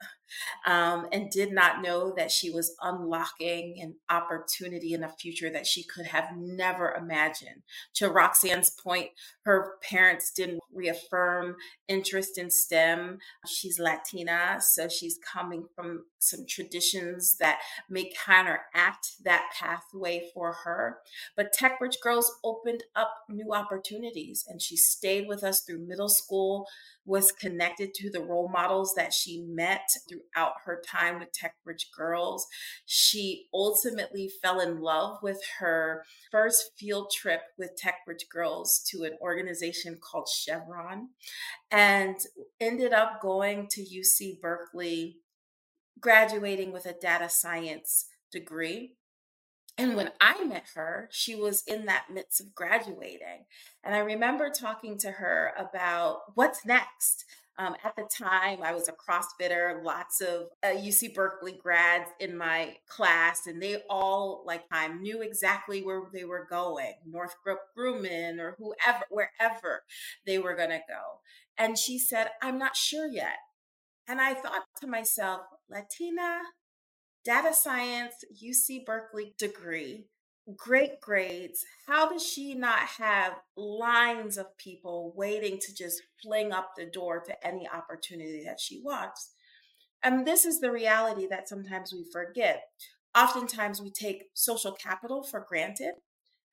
um, 0.65 1.07
and 1.11 1.29
did 1.29 1.51
not 1.51 1.81
know 1.81 2.13
that 2.15 2.31
she 2.31 2.49
was 2.49 2.75
unlocking 2.81 3.79
an 3.81 3.95
opportunity 4.09 4.93
in 4.93 5.03
a 5.03 5.09
future 5.09 5.49
that 5.49 5.67
she 5.67 5.83
could 5.83 6.07
have 6.07 6.29
never 6.35 6.93
imagined. 6.93 7.63
To 7.95 8.09
Roxanne's 8.09 8.69
point, 8.69 9.09
her 9.43 9.73
parents 9.81 10.31
didn't 10.31 10.61
reaffirm 10.73 11.55
interest 11.87 12.37
in 12.37 12.49
STEM. 12.49 13.19
She's 13.47 13.79
Latina, 13.79 14.57
so 14.59 14.87
she's 14.87 15.19
coming 15.19 15.65
from 15.75 16.05
some 16.19 16.45
traditions 16.47 17.37
that 17.37 17.59
may 17.89 18.11
counteract 18.25 19.23
that 19.23 19.51
pathway 19.57 20.29
for 20.33 20.53
her. 20.63 20.97
But 21.35 21.53
TechBridge 21.53 22.01
Girls 22.01 22.31
opened 22.43 22.83
up 22.95 23.11
new 23.29 23.53
opportunities. 23.53 24.45
And 24.47 24.61
she 24.61 24.75
stayed 24.75 25.27
with 25.27 25.43
us 25.43 25.61
through 25.61 25.85
middle 25.85 26.09
school, 26.09 26.67
was 27.05 27.31
connected 27.31 27.93
to 27.93 28.09
the 28.09 28.21
role 28.21 28.49
models 28.49 28.93
that 28.95 29.13
she 29.13 29.41
met 29.47 29.87
throughout 30.09 30.53
her 30.65 30.81
time 30.85 31.19
with 31.19 31.29
TechBridge 31.31 31.91
Girls. 31.95 32.47
She 32.85 33.47
ultimately 33.53 34.29
fell 34.41 34.59
in 34.59 34.81
love 34.81 35.19
with 35.21 35.39
her 35.59 36.03
first 36.31 36.71
field 36.77 37.11
trip 37.15 37.41
with 37.57 37.79
TechBridge 37.81 38.27
Girls 38.31 38.83
to 38.91 39.03
an 39.03 39.17
organization 39.21 39.99
called 40.01 40.27
Chevron 40.27 41.09
and 41.71 42.17
ended 42.59 42.93
up 42.93 43.21
going 43.21 43.67
to 43.71 43.81
UC 43.81 44.41
Berkeley, 44.41 45.17
graduating 45.99 46.71
with 46.71 46.85
a 46.85 46.93
data 46.93 47.29
science 47.29 48.07
degree. 48.31 48.95
And 49.77 49.95
when 49.95 50.11
I 50.21 50.43
met 50.45 50.67
her, 50.75 51.09
she 51.11 51.35
was 51.35 51.63
in 51.67 51.85
that 51.85 52.05
midst 52.11 52.39
of 52.39 52.55
graduating. 52.55 53.45
And 53.83 53.93
I 53.93 53.99
remember 53.99 54.49
talking 54.49 54.97
to 54.99 55.11
her 55.11 55.51
about 55.57 56.19
what's 56.35 56.65
next. 56.65 57.25
Um, 57.57 57.75
at 57.85 57.95
the 57.95 58.03
time, 58.03 58.59
I 58.63 58.73
was 58.73 58.89
a 58.89 58.93
CrossFitter, 58.93 59.81
lots 59.81 60.19
of 60.19 60.47
uh, 60.61 60.67
UC 60.67 61.13
Berkeley 61.13 61.53
grads 61.53 62.09
in 62.19 62.37
my 62.37 62.75
class, 62.89 63.47
and 63.47 63.61
they 63.61 63.81
all, 63.89 64.43
like 64.45 64.63
I 64.73 64.89
knew 64.89 65.21
exactly 65.21 65.81
where 65.81 66.01
they 66.11 66.25
were 66.25 66.47
going 66.49 66.95
Northrop 67.05 67.59
Grumman 67.77 68.39
or 68.39 68.57
whoever, 68.57 69.05
wherever 69.09 69.83
they 70.25 70.37
were 70.37 70.55
going 70.55 70.71
to 70.71 70.81
go. 70.87 71.21
And 71.57 71.77
she 71.77 71.97
said, 71.97 72.31
I'm 72.41 72.57
not 72.57 72.75
sure 72.75 73.07
yet. 73.07 73.37
And 74.07 74.19
I 74.19 74.33
thought 74.33 74.63
to 74.81 74.87
myself, 74.87 75.41
Latina, 75.69 76.39
data 77.25 77.53
science, 77.53 78.13
UC 78.41 78.85
Berkeley 78.85 79.33
degree, 79.37 80.05
great 80.55 81.01
grades. 81.01 81.65
How 81.87 82.09
does 82.09 82.23
she 82.25 82.53
not 82.53 82.79
have 82.79 83.33
lines 83.57 84.37
of 84.37 84.55
people 84.57 85.11
waiting 85.15 85.57
to 85.59 85.73
just 85.73 86.01
fling 86.23 86.51
up 86.51 86.71
the 86.77 86.85
door 86.85 87.23
to 87.25 87.47
any 87.47 87.67
opportunity 87.67 88.43
that 88.45 88.59
she 88.59 88.81
wants? 88.83 89.33
And 90.03 90.25
this 90.25 90.45
is 90.45 90.59
the 90.59 90.71
reality 90.71 91.27
that 91.27 91.49
sometimes 91.49 91.91
we 91.91 92.05
forget. 92.13 92.61
Oftentimes 93.17 93.81
we 93.81 93.91
take 93.91 94.25
social 94.33 94.73
capital 94.73 95.23
for 95.23 95.43
granted. 95.47 95.93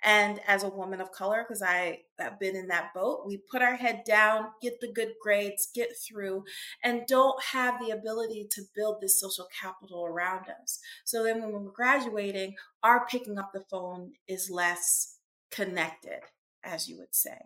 And 0.05 0.41
as 0.49 0.65
a 0.65 0.69
woman 0.69 1.01
of 1.01 1.13
color, 1.13 1.45
because 1.47 1.63
I 1.63 2.01
have 2.19 2.41
been 2.41 2.57
in 2.57 2.67
that 2.69 2.93
boat, 2.93 3.25
we 3.25 3.37
put 3.37 3.63
our 3.63 3.77
head 3.77 4.03
down, 4.05 4.47
get 4.61 4.81
the 4.81 4.93
good 4.93 5.13
grades, 5.23 5.69
get 5.73 5.91
through, 5.97 6.45
and 6.83 7.07
don't 7.07 7.41
have 7.43 7.79
the 7.79 7.93
ability 7.93 8.49
to 8.51 8.63
build 8.75 9.01
this 9.01 9.21
social 9.21 9.47
capital 9.61 10.05
around 10.05 10.47
us. 10.63 10.81
So 11.05 11.23
then 11.23 11.41
when 11.41 11.53
we're 11.53 11.71
graduating, 11.71 12.57
our 12.83 13.07
picking 13.07 13.39
up 13.39 13.53
the 13.53 13.65
phone 13.71 14.13
is 14.27 14.51
less 14.51 15.19
connected, 15.53 16.21
as 16.65 16.89
you 16.89 16.99
would 16.99 17.15
say. 17.15 17.39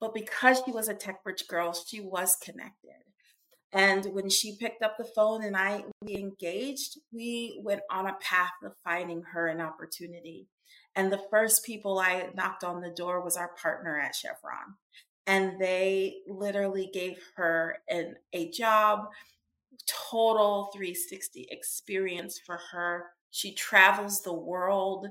But 0.00 0.14
because 0.14 0.60
she 0.64 0.72
was 0.72 0.88
a 0.88 0.94
TechBridge 0.94 1.46
girl, 1.46 1.72
she 1.72 2.00
was 2.00 2.36
connected. 2.36 2.90
And 3.72 4.06
when 4.06 4.28
she 4.28 4.56
picked 4.56 4.82
up 4.82 4.98
the 4.98 5.04
phone 5.04 5.42
and 5.42 5.56
I 5.56 5.84
we 6.02 6.16
engaged, 6.16 6.98
we 7.10 7.58
went 7.64 7.80
on 7.90 8.06
a 8.06 8.16
path 8.20 8.50
of 8.62 8.72
finding 8.84 9.22
her 9.32 9.46
an 9.46 9.60
opportunity. 9.60 10.48
And 10.94 11.10
the 11.10 11.22
first 11.30 11.64
people 11.64 11.98
I 11.98 12.28
knocked 12.34 12.64
on 12.64 12.80
the 12.80 12.90
door 12.90 13.22
was 13.22 13.36
our 13.36 13.50
partner 13.60 13.98
at 13.98 14.14
Chevron. 14.14 14.76
And 15.26 15.60
they 15.60 16.16
literally 16.26 16.90
gave 16.92 17.18
her 17.36 17.78
an, 17.88 18.16
a 18.32 18.50
job, 18.50 19.06
total 20.10 20.70
360 20.74 21.46
experience 21.50 22.40
for 22.44 22.58
her. 22.72 23.06
She 23.30 23.54
travels 23.54 24.20
the 24.20 24.34
world 24.34 25.06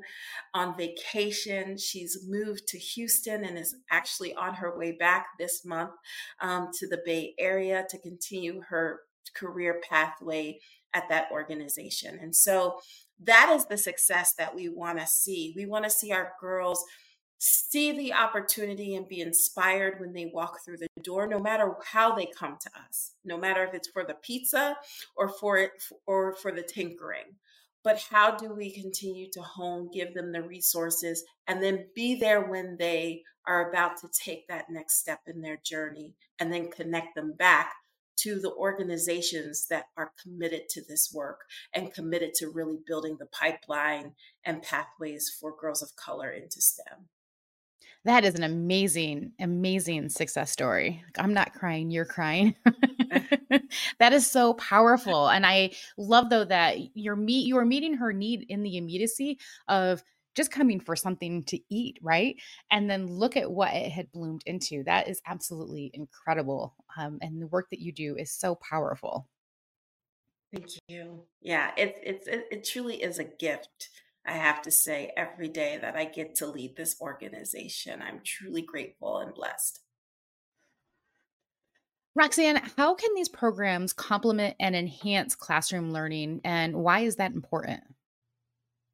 on 0.54 0.78
vacation. 0.78 1.78
She's 1.78 2.20
moved 2.28 2.68
to 2.68 2.78
Houston 2.78 3.44
and 3.44 3.58
is 3.58 3.76
actually 3.90 4.36
on 4.36 4.56
her 4.56 4.78
way 4.78 4.92
back 4.92 5.30
this 5.40 5.66
month 5.66 5.92
um, 6.40 6.70
to 6.78 6.88
the 6.88 7.02
Bay 7.04 7.34
Area 7.40 7.86
to 7.90 7.98
continue 7.98 8.62
her 8.70 9.02
career 9.34 9.82
pathway 9.90 10.60
at 10.94 11.10
that 11.10 11.32
organization. 11.32 12.20
And 12.22 12.36
so 12.36 12.80
that 13.24 13.52
is 13.56 13.66
the 13.66 13.78
success 13.78 14.34
that 14.38 14.56
we 14.56 14.70
want 14.70 15.00
to 15.00 15.08
see. 15.08 15.54
We 15.56 15.66
want 15.66 15.86
to 15.86 15.92
see 15.92 16.12
our 16.12 16.34
girls 16.40 16.84
see 17.44 17.92
the 17.98 18.14
opportunity 18.14 18.96
and 18.96 19.08
be 19.08 19.20
inspired 19.20 20.00
when 20.00 20.14
they 20.14 20.30
walk 20.32 20.60
through 20.64 20.78
the 20.78 20.88
door 21.02 21.26
no 21.26 21.40
matter 21.40 21.74
how 21.84 22.14
they 22.14 22.28
come 22.38 22.56
to 22.62 22.70
us 22.88 23.14
no 23.26 23.36
matter 23.36 23.64
if 23.64 23.74
it's 23.74 23.88
for 23.88 24.04
the 24.04 24.14
pizza 24.22 24.78
or 25.18 25.28
for 25.28 25.58
it 25.58 25.72
or 26.06 26.36
for 26.36 26.52
the 26.52 26.62
tinkering 26.62 27.34
but 27.84 28.00
how 28.12 28.30
do 28.30 28.54
we 28.54 28.70
continue 28.70 29.28
to 29.32 29.42
hone 29.42 29.90
give 29.92 30.14
them 30.14 30.32
the 30.32 30.44
resources 30.44 31.24
and 31.48 31.64
then 31.64 31.84
be 31.96 32.14
there 32.14 32.42
when 32.42 32.78
they 32.78 33.24
are 33.48 33.72
about 33.72 33.98
to 33.98 34.08
take 34.10 34.48
that 34.48 34.66
next 34.70 35.00
step 35.00 35.22
in 35.26 35.42
their 35.42 35.58
journey 35.66 36.14
and 36.38 36.54
then 36.54 36.70
connect 36.70 37.16
them 37.16 37.34
back 37.40 37.74
to 38.22 38.40
the 38.40 38.52
organizations 38.54 39.68
that 39.68 39.86
are 39.98 40.12
committed 40.22 40.70
to 40.70 40.82
this 40.88 41.12
work 41.14 41.42
and 41.74 41.94
committed 41.94 42.34
to 42.36 42.50
really 42.50 42.78
building 42.86 43.18
the 43.20 43.26
pipeline 43.28 44.14
and 44.46 44.62
pathways 44.62 45.30
for 45.30 45.56
girls 45.56 45.82
of 45.82 45.96
color 45.96 46.30
into 46.30 46.62
STEM. 46.62 47.08
That 48.04 48.26
is 48.26 48.34
an 48.34 48.44
amazing, 48.44 49.34
amazing 49.40 50.10
success 50.10 50.52
story. 50.52 51.04
I'm 51.18 51.34
not 51.34 51.54
crying, 51.54 51.92
you're 51.92 52.06
crying. 52.06 52.56
that 54.00 54.14
is 54.14 54.30
so 54.30 54.54
powerful. 54.56 55.28
And 55.28 55.46
I 55.46 55.72
love 55.98 56.30
though 56.30 56.46
that 56.46 56.78
you're 56.96 57.16
meet 57.16 57.46
you 57.46 57.58
are 57.58 57.66
meeting 57.66 57.96
her 57.96 58.14
need 58.14 58.46
in 58.50 58.64
the 58.64 58.78
immediacy 58.78 59.40
of 59.68 60.04
just 60.36 60.52
coming 60.52 60.80
for 60.80 60.96
something 60.96 61.44
to 61.44 61.60
eat, 61.70 61.98
right? 62.02 62.36
And 62.70 62.90
then 62.90 63.08
look 63.08 63.36
at 63.36 63.52
what 63.52 63.74
it 63.74 63.92
had 63.92 64.12
bloomed 64.12 64.44
into. 64.46 64.84
That 64.84 65.08
is 65.08 65.22
absolutely 65.26 65.92
incredible. 65.94 66.76
Um, 66.98 67.20
and 67.22 67.42
the 67.42 67.48
work 67.48 67.70
that 67.72 67.80
you 67.82 67.92
do 67.92 68.16
is 68.16 68.32
so 68.32 68.56
powerful. 68.56 69.28
Thank 70.54 70.68
you. 70.88 71.24
Yeah, 71.42 71.72
it's 71.78 72.00
it's 72.04 72.28
it, 72.28 72.46
it 72.52 72.64
truly 72.66 73.02
is 73.02 73.20
a 73.20 73.24
gift. 73.24 73.90
I 74.26 74.34
have 74.34 74.62
to 74.64 74.72
say 74.72 75.12
every 75.18 75.48
day 75.48 75.80
that 75.82 75.96
I 75.96 76.06
get 76.06 76.36
to 76.36 76.48
lead 76.48 76.76
this 76.76 77.00
organization. 77.02 78.02
I'm 78.02 78.22
truly 78.24 78.62
grateful 78.62 79.20
and 79.20 79.34
blessed. 79.34 79.80
Roxanne, 82.14 82.62
how 82.76 82.94
can 82.94 83.16
these 83.16 83.30
programs 83.30 83.94
complement 83.94 84.58
and 84.60 84.76
enhance 84.76 85.34
classroom 85.34 85.94
learning, 85.94 86.42
and 86.44 86.76
why 86.76 87.02
is 87.02 87.16
that 87.16 87.32
important? 87.32 87.82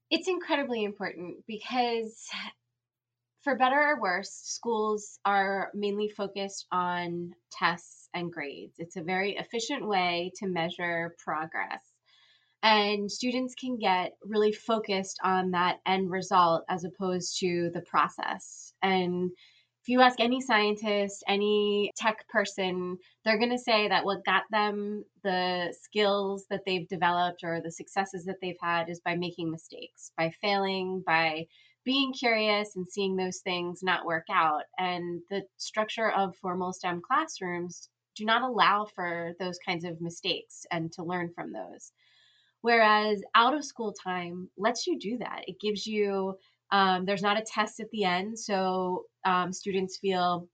It's 0.09 0.27
incredibly 0.27 0.83
important 0.83 1.43
because, 1.47 2.27
for 3.43 3.57
better 3.57 3.75
or 3.75 4.01
worse, 4.01 4.31
schools 4.31 5.19
are 5.25 5.69
mainly 5.73 6.09
focused 6.09 6.65
on 6.71 7.31
tests 7.51 8.07
and 8.13 8.31
grades. 8.31 8.75
It's 8.77 8.95
a 8.95 9.03
very 9.03 9.35
efficient 9.35 9.87
way 9.87 10.31
to 10.37 10.47
measure 10.47 11.15
progress. 11.23 11.83
And 12.63 13.11
students 13.11 13.53
can 13.53 13.77
get 13.77 14.13
really 14.23 14.51
focused 14.51 15.19
on 15.23 15.51
that 15.51 15.77
end 15.85 16.09
result 16.09 16.63
as 16.69 16.85
opposed 16.85 17.39
to 17.39 17.69
the 17.73 17.81
process. 17.81 18.73
And 18.81 19.31
if 19.87 19.91
you 19.91 20.01
ask 20.01 20.19
any 20.19 20.41
scientist, 20.41 21.23
any 21.29 21.93
tech 21.95 22.27
person, 22.27 22.97
they're 23.23 23.37
going 23.37 23.51
to 23.51 23.57
say 23.57 23.87
that 23.87 24.03
what 24.03 24.25
got 24.25 24.43
them 24.51 25.05
the 25.23 25.73
skills 25.81 26.45
that 26.49 26.59
they've 26.65 26.89
developed 26.89 27.41
or 27.41 27.61
the 27.61 27.71
successes 27.71 28.25
that 28.25 28.35
they've 28.41 28.59
had 28.61 28.89
is 28.89 28.99
by 28.99 29.15
making 29.15 29.49
mistakes, 29.49 30.11
by 30.17 30.29
failing, 30.41 31.01
by 31.07 31.45
being 31.85 32.11
curious 32.11 32.75
and 32.75 32.85
seeing 32.89 33.15
those 33.15 33.39
things 33.45 33.79
not 33.81 34.05
work 34.05 34.25
out. 34.29 34.63
And 34.77 35.21
the 35.29 35.43
structure 35.55 36.11
of 36.11 36.35
formal 36.35 36.73
STEM 36.73 37.01
classrooms 37.01 37.87
do 38.17 38.25
not 38.25 38.41
allow 38.41 38.87
for 38.93 39.31
those 39.39 39.57
kinds 39.65 39.85
of 39.85 40.01
mistakes 40.01 40.65
and 40.69 40.91
to 40.91 41.03
learn 41.03 41.31
from 41.33 41.53
those. 41.53 41.93
Whereas 42.59 43.21
out 43.35 43.53
of 43.53 43.63
school 43.63 43.93
time 43.93 44.49
lets 44.57 44.85
you 44.85 44.99
do 44.99 45.17
that. 45.19 45.43
It 45.47 45.61
gives 45.61 45.87
you 45.87 46.37
um, 46.71 47.05
there's 47.05 47.21
not 47.21 47.37
a 47.37 47.45
test 47.45 47.79
at 47.79 47.89
the 47.91 48.03
end, 48.03 48.37
so 48.37 49.05
um, 49.25 49.51
students 49.53 49.97
feel 49.97 50.47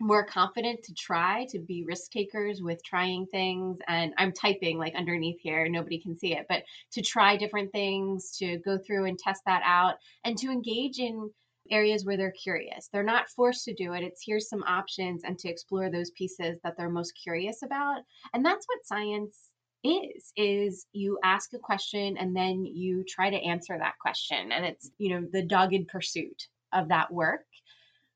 more 0.00 0.24
confident 0.24 0.82
to 0.82 0.92
try 0.94 1.46
to 1.48 1.58
be 1.60 1.84
risk 1.86 2.10
takers 2.10 2.60
with 2.60 2.82
trying 2.84 3.24
things 3.26 3.78
and 3.86 4.12
i'm 4.18 4.32
typing 4.32 4.76
like 4.76 4.94
underneath 4.96 5.38
here 5.40 5.68
nobody 5.68 6.00
can 6.00 6.18
see 6.18 6.34
it 6.34 6.44
but 6.48 6.62
to 6.90 7.00
try 7.00 7.36
different 7.36 7.70
things 7.70 8.36
to 8.36 8.58
go 8.64 8.76
through 8.78 9.04
and 9.04 9.18
test 9.18 9.42
that 9.46 9.62
out 9.64 9.94
and 10.24 10.36
to 10.36 10.50
engage 10.50 10.98
in 10.98 11.30
areas 11.70 12.04
where 12.04 12.16
they're 12.16 12.32
curious. 12.32 12.88
They're 12.92 13.04
not 13.04 13.28
forced 13.28 13.64
to 13.66 13.74
do 13.74 13.92
it 13.92 14.02
it's 14.02 14.22
here's 14.26 14.48
some 14.48 14.64
options 14.64 15.22
and 15.24 15.38
to 15.38 15.48
explore 15.48 15.90
those 15.90 16.10
pieces 16.10 16.58
that 16.64 16.76
they're 16.76 16.90
most 16.90 17.12
curious 17.12 17.62
about 17.62 18.02
and 18.34 18.44
that's 18.44 18.66
what 18.66 18.84
science 18.84 19.51
is 19.84 20.32
is 20.36 20.86
you 20.92 21.18
ask 21.24 21.52
a 21.54 21.58
question 21.58 22.16
and 22.18 22.34
then 22.34 22.64
you 22.64 23.04
try 23.08 23.30
to 23.30 23.36
answer 23.36 23.76
that 23.78 23.98
question 24.00 24.52
and 24.52 24.64
it's 24.64 24.90
you 24.98 25.10
know 25.10 25.26
the 25.32 25.42
dogged 25.42 25.88
pursuit 25.88 26.46
of 26.72 26.88
that 26.88 27.12
work 27.12 27.44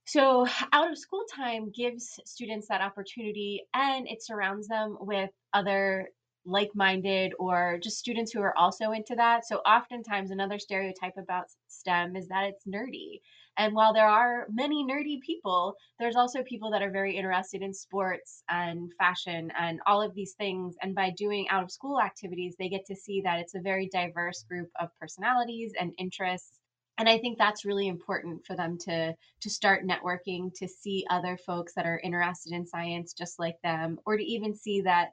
so 0.04 0.46
out 0.72 0.90
of 0.90 0.98
school 0.98 1.24
time 1.34 1.70
gives 1.70 2.20
students 2.24 2.68
that 2.68 2.80
opportunity 2.80 3.62
and 3.74 4.06
it 4.06 4.22
surrounds 4.22 4.68
them 4.68 4.96
with 5.00 5.30
other 5.52 6.08
like-minded 6.44 7.32
or 7.40 7.76
just 7.82 7.98
students 7.98 8.30
who 8.30 8.40
are 8.40 8.56
also 8.56 8.92
into 8.92 9.16
that 9.16 9.44
so 9.44 9.56
oftentimes 9.58 10.30
another 10.30 10.60
stereotype 10.60 11.16
about 11.16 11.46
STEM 11.68 12.16
is 12.16 12.28
that 12.28 12.44
it's 12.44 12.64
nerdy. 12.66 13.20
And 13.58 13.74
while 13.74 13.92
there 13.94 14.08
are 14.08 14.46
many 14.52 14.84
nerdy 14.84 15.20
people, 15.20 15.76
there's 15.98 16.16
also 16.16 16.42
people 16.42 16.70
that 16.70 16.82
are 16.82 16.90
very 16.90 17.16
interested 17.16 17.62
in 17.62 17.72
sports 17.72 18.42
and 18.48 18.92
fashion 18.98 19.50
and 19.58 19.80
all 19.86 20.02
of 20.02 20.14
these 20.14 20.32
things. 20.32 20.76
And 20.82 20.94
by 20.94 21.10
doing 21.10 21.48
out 21.48 21.62
of 21.62 21.70
school 21.70 22.00
activities, 22.00 22.54
they 22.58 22.68
get 22.68 22.86
to 22.86 22.96
see 22.96 23.22
that 23.22 23.40
it's 23.40 23.54
a 23.54 23.60
very 23.60 23.88
diverse 23.92 24.44
group 24.44 24.68
of 24.78 24.90
personalities 25.00 25.72
and 25.78 25.92
interests. 25.98 26.58
And 26.98 27.08
I 27.08 27.18
think 27.18 27.38
that's 27.38 27.64
really 27.64 27.88
important 27.88 28.46
for 28.46 28.56
them 28.56 28.78
to 28.86 29.14
to 29.40 29.50
start 29.50 29.86
networking, 29.86 30.52
to 30.56 30.68
see 30.68 31.06
other 31.10 31.36
folks 31.36 31.74
that 31.74 31.86
are 31.86 32.00
interested 32.02 32.52
in 32.52 32.66
science 32.66 33.12
just 33.12 33.38
like 33.38 33.56
them, 33.62 33.98
or 34.06 34.16
to 34.16 34.22
even 34.24 34.54
see 34.54 34.82
that 34.82 35.10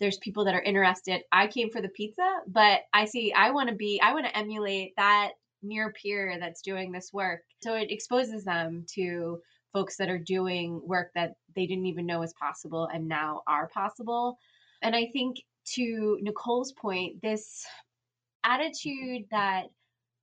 there's 0.00 0.18
people 0.18 0.44
that 0.44 0.54
are 0.54 0.62
interested. 0.62 1.22
I 1.32 1.46
came 1.46 1.70
for 1.70 1.80
the 1.80 1.88
pizza, 1.88 2.28
but 2.46 2.80
I 2.92 3.04
see 3.06 3.32
I 3.32 3.50
want 3.50 3.68
to 3.68 3.74
be 3.74 4.00
I 4.00 4.12
want 4.12 4.26
to 4.26 4.36
emulate 4.36 4.94
that 4.96 5.32
near 5.64 5.92
peer 5.92 6.36
that's 6.38 6.62
doing 6.62 6.92
this 6.92 7.10
work. 7.12 7.40
So 7.62 7.74
it 7.74 7.90
exposes 7.90 8.44
them 8.44 8.84
to 8.94 9.40
folks 9.72 9.96
that 9.96 10.08
are 10.08 10.18
doing 10.18 10.80
work 10.84 11.10
that 11.14 11.32
they 11.56 11.66
didn't 11.66 11.86
even 11.86 12.06
know 12.06 12.20
was 12.20 12.34
possible 12.34 12.88
and 12.92 13.08
now 13.08 13.42
are 13.46 13.68
possible. 13.68 14.38
And 14.82 14.94
I 14.94 15.06
think 15.12 15.38
to 15.74 16.18
Nikole's 16.22 16.72
point, 16.72 17.20
this 17.22 17.64
attitude 18.44 19.24
that 19.30 19.64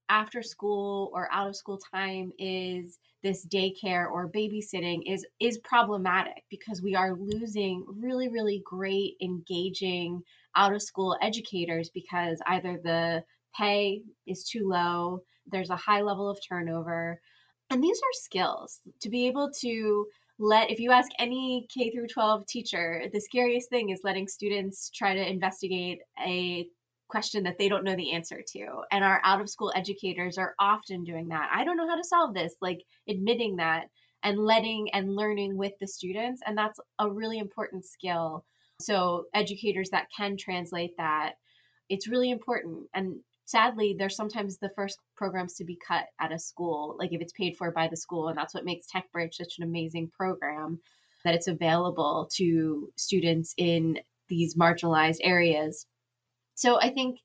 after 0.10 0.44
school 0.44 1.10
or 1.14 1.28
out 1.32 1.50
of 1.50 1.56
school 1.56 1.80
time 1.94 2.32
is 2.38 3.00
this 3.24 3.46
daycare 3.48 4.10
or 4.12 4.30
babysitting 4.30 5.02
is 5.06 5.26
is 5.40 5.58
problematic 5.60 6.44
because 6.50 6.82
we 6.82 6.96
are 6.96 7.16
losing 7.16 7.86
really 7.88 8.28
really 8.28 8.62
great 8.66 9.16
engaging 9.22 10.22
out 10.56 10.74
of 10.74 10.82
school 10.82 11.18
educators 11.22 11.90
because 11.90 12.40
either 12.48 12.80
the 12.84 13.24
pay 13.58 14.02
is 14.28 14.44
too 14.44 14.68
low 14.68 15.22
there's 15.48 15.70
a 15.70 15.76
high 15.76 16.02
level 16.02 16.30
of 16.30 16.40
turnover. 16.48 17.20
And 17.70 17.84
these 17.84 17.98
are 17.98 18.14
skills 18.14 18.80
to 19.02 19.10
be 19.10 19.28
able 19.28 19.52
to 19.62 20.08
let 20.40 20.72
if 20.72 20.80
you 20.80 20.92
ask 20.92 21.10
any 21.20 21.68
K 21.74 21.92
through 21.92 22.08
12 22.08 22.46
teacher, 22.48 23.04
the 23.14 23.22
scariest 23.22 23.70
thing 23.70 23.90
is 23.90 24.02
letting 24.04 24.28
students 24.28 24.90
try 24.90 25.14
to 25.14 25.30
investigate 25.30 26.00
a 26.26 26.68
question 27.08 27.44
that 27.44 27.58
they 27.60 27.70
don't 27.70 27.84
know 27.84 27.96
the 27.96 28.14
answer 28.14 28.42
to. 28.54 28.66
And 28.92 29.04
our 29.04 29.22
out 29.24 29.42
of 29.42 29.50
school 29.50 29.72
educators 29.76 30.38
are 30.38 30.56
often 30.60 31.04
doing 31.04 31.28
that. 31.28 31.50
I 31.54 31.64
don't 31.64 31.78
know 31.78 31.88
how 31.88 31.98
to 31.98 32.04
solve 32.04 32.34
this, 32.34 32.56
like 32.62 32.82
admitting 33.08 33.58
that 33.58 33.88
and 34.24 34.40
letting 34.40 34.90
and 34.94 35.16
learning 35.16 35.58
with 35.58 35.74
the 35.80 35.88
students. 35.88 36.42
And 36.46 36.58
that's 36.58 36.80
a 37.00 37.10
really 37.10 37.38
important 37.38 37.86
skill. 37.86 38.46
So, 38.80 39.26
educators 39.36 39.90
that 39.92 40.08
can 40.16 40.38
translate 40.38 40.98
that, 40.98 41.34
it's 41.90 42.08
really 42.08 42.32
important. 42.32 42.88
And 42.96 43.20
sadly 43.52 43.96
they're 43.98 44.10
sometimes 44.10 44.58
the 44.58 44.72
first 44.76 44.98
programs 45.18 45.56
to 45.56 45.66
be 45.66 45.78
cut 45.86 46.06
at 46.20 46.32
a 46.32 46.40
school 46.40 46.96
like 46.98 47.12
if 47.12 47.22
it's 47.22 47.34
paid 47.34 47.58
for 47.58 47.70
by 47.72 47.88
the 47.90 47.98
school 47.98 48.30
and 48.30 48.38
that's 48.38 48.54
what 48.54 48.66
makes 48.66 48.88
techbridge 48.88 49.34
such 49.34 49.58
an 49.58 49.66
amazing 49.66 50.10
program 50.18 50.80
that 51.26 51.36
it's 51.36 51.48
available 51.48 52.30
to 52.34 52.90
students 52.98 53.54
in 53.58 54.00
these 54.28 54.56
marginalized 54.56 55.20
areas. 55.22 55.86
So 56.56 56.80
i 56.80 56.90
think 56.90 57.20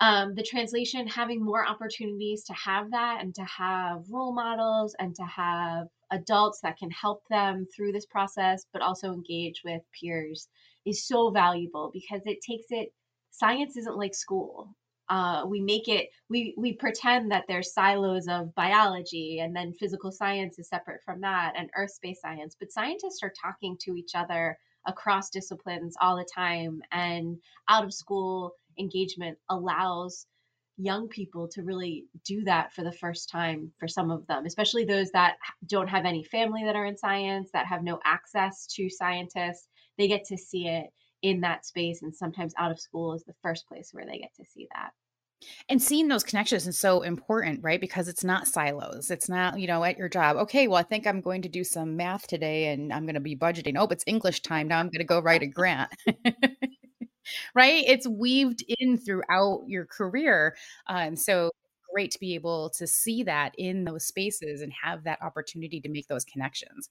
um, 0.00 0.36
the 0.36 0.44
translation 0.44 1.08
having 1.08 1.44
more 1.44 1.66
opportunities 1.66 2.44
to 2.44 2.52
have 2.52 2.92
that 2.92 3.18
and 3.20 3.34
to 3.34 3.44
have 3.44 4.04
role 4.08 4.32
models 4.32 4.94
and 4.98 5.12
to 5.16 5.24
have 5.24 5.88
adults 6.12 6.60
that 6.62 6.78
can 6.78 6.90
help 6.90 7.22
them 7.28 7.66
through 7.74 7.92
this 7.92 8.06
process 8.06 8.64
but 8.72 8.80
also 8.80 9.12
engage 9.12 9.62
with 9.64 9.82
peers 10.00 10.48
is 10.86 11.06
so 11.06 11.30
valuable 11.30 11.90
because 11.92 12.22
it 12.24 12.38
takes 12.48 12.66
it 12.70 12.92
science 13.32 13.76
isn't 13.76 13.98
like 13.98 14.14
school 14.14 14.72
uh, 15.10 15.44
we 15.46 15.60
make 15.60 15.88
it 15.88 16.08
we 16.28 16.54
we 16.58 16.72
pretend 16.74 17.30
that 17.30 17.44
there's 17.48 17.72
silos 17.72 18.28
of 18.28 18.54
biology 18.54 19.40
and 19.40 19.54
then 19.54 19.72
physical 19.72 20.10
science 20.12 20.58
is 20.58 20.68
separate 20.68 21.02
from 21.04 21.20
that 21.20 21.54
and 21.56 21.70
earth 21.76 21.92
space 21.92 22.20
science 22.20 22.56
but 22.58 22.72
scientists 22.72 23.22
are 23.22 23.32
talking 23.40 23.76
to 23.80 23.96
each 23.96 24.12
other 24.14 24.58
across 24.86 25.30
disciplines 25.30 25.96
all 26.00 26.16
the 26.16 26.28
time 26.34 26.82
and 26.92 27.36
out 27.68 27.84
of 27.84 27.92
school 27.94 28.52
engagement 28.78 29.38
allows 29.50 30.26
young 30.76 31.08
people 31.08 31.48
to 31.48 31.62
really 31.62 32.04
do 32.24 32.44
that 32.44 32.72
for 32.72 32.84
the 32.84 32.92
first 32.92 33.28
time 33.28 33.72
for 33.78 33.88
some 33.88 34.10
of 34.10 34.26
them 34.28 34.46
especially 34.46 34.84
those 34.84 35.10
that 35.10 35.36
don't 35.66 35.88
have 35.88 36.04
any 36.04 36.22
family 36.22 36.64
that 36.64 36.76
are 36.76 36.86
in 36.86 36.96
science 36.96 37.50
that 37.52 37.66
have 37.66 37.82
no 37.82 37.98
access 38.04 38.66
to 38.66 38.88
scientists. 38.88 39.68
They 39.96 40.06
get 40.06 40.24
to 40.26 40.36
see 40.36 40.68
it 40.68 40.86
in 41.22 41.40
that 41.40 41.66
space 41.66 42.02
and 42.02 42.14
sometimes 42.14 42.54
out 42.58 42.70
of 42.70 42.80
school 42.80 43.14
is 43.14 43.24
the 43.24 43.34
first 43.42 43.66
place 43.68 43.90
where 43.92 44.06
they 44.06 44.18
get 44.18 44.34
to 44.36 44.44
see 44.44 44.68
that. 44.74 44.90
And 45.68 45.80
seeing 45.80 46.08
those 46.08 46.24
connections 46.24 46.66
is 46.66 46.78
so 46.78 47.02
important 47.02 47.62
right? 47.62 47.80
Because 47.80 48.08
it's 48.08 48.24
not 48.24 48.48
silos. 48.48 49.10
It's 49.10 49.28
not 49.28 49.58
you 49.58 49.66
know 49.66 49.84
at 49.84 49.98
your 49.98 50.08
job 50.08 50.36
okay 50.36 50.66
well 50.66 50.78
i 50.78 50.82
think 50.82 51.06
i'm 51.06 51.20
going 51.20 51.42
to 51.42 51.48
do 51.48 51.62
some 51.62 51.96
math 51.96 52.26
today 52.26 52.72
and 52.72 52.92
i'm 52.92 53.04
going 53.04 53.14
to 53.14 53.20
be 53.20 53.36
budgeting. 53.36 53.74
Oh 53.78 53.86
it's 53.86 54.04
english 54.06 54.42
time. 54.42 54.68
Now 54.68 54.78
i'm 54.78 54.88
going 54.88 54.98
to 54.98 55.04
go 55.04 55.20
write 55.20 55.42
a 55.42 55.46
grant. 55.46 55.90
Right? 57.54 57.84
It's 57.86 58.08
weaved 58.08 58.64
in 58.78 58.96
throughout 58.96 59.64
your 59.66 59.84
career 59.84 60.56
uh, 60.88 60.94
and 60.94 61.18
so 61.18 61.50
great 61.92 62.10
to 62.12 62.18
be 62.18 62.34
able 62.34 62.70
to 62.70 62.86
see 62.86 63.22
that 63.24 63.52
in 63.58 63.84
those 63.84 64.06
spaces 64.06 64.60
and 64.60 64.72
have 64.82 65.04
that 65.04 65.20
opportunity 65.22 65.80
to 65.80 65.88
make 65.88 66.06
those 66.08 66.24
connections 66.24 66.88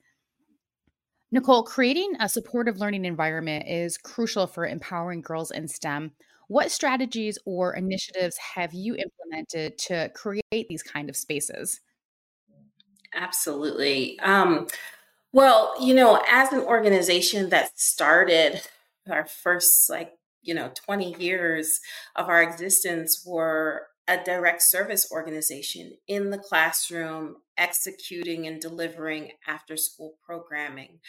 Nikole, 1.33 1.65
creating 1.65 2.13
a 2.19 2.29
supportive 2.29 2.79
learning 2.79 3.03
environment 3.05 3.67
is 3.67 3.97
crucial 3.97 4.47
for 4.47 4.65
empowering 4.65 5.21
girls 5.21 5.51
in 5.51 5.67
STEM. 5.67 6.11
What 6.47 6.71
strategies 6.71 7.37
or 7.45 7.73
initiatives 7.75 8.37
have 8.37 8.73
you 8.73 8.95
implemented 8.95 9.77
to 9.79 10.09
create 10.15 10.67
these 10.69 10.83
kind 10.83 11.09
of 11.09 11.17
spaces? 11.17 11.81
Absolutely. 13.13 14.19
Um, 14.19 14.67
well, 15.33 15.73
you 15.81 15.93
know, 15.93 16.21
as 16.29 16.51
an 16.53 16.61
organization 16.61 17.49
that 17.49 17.77
started 17.79 18.61
our 19.09 19.25
first, 19.25 19.89
like, 19.89 20.13
you 20.41 20.53
know, 20.53 20.71
20 20.75 21.15
years 21.15 21.79
of 22.15 22.29
our 22.29 22.41
existence 22.41 23.23
were 23.25 23.87
a 24.07 24.23
direct 24.23 24.61
service 24.61 25.11
organization 25.11 25.93
in 26.07 26.29
the 26.29 26.37
classroom 26.37 27.37
executing 27.57 28.47
and 28.47 28.61
delivering 28.61 29.31
after 29.47 29.75
school 29.75 30.17
programming. 30.25 30.99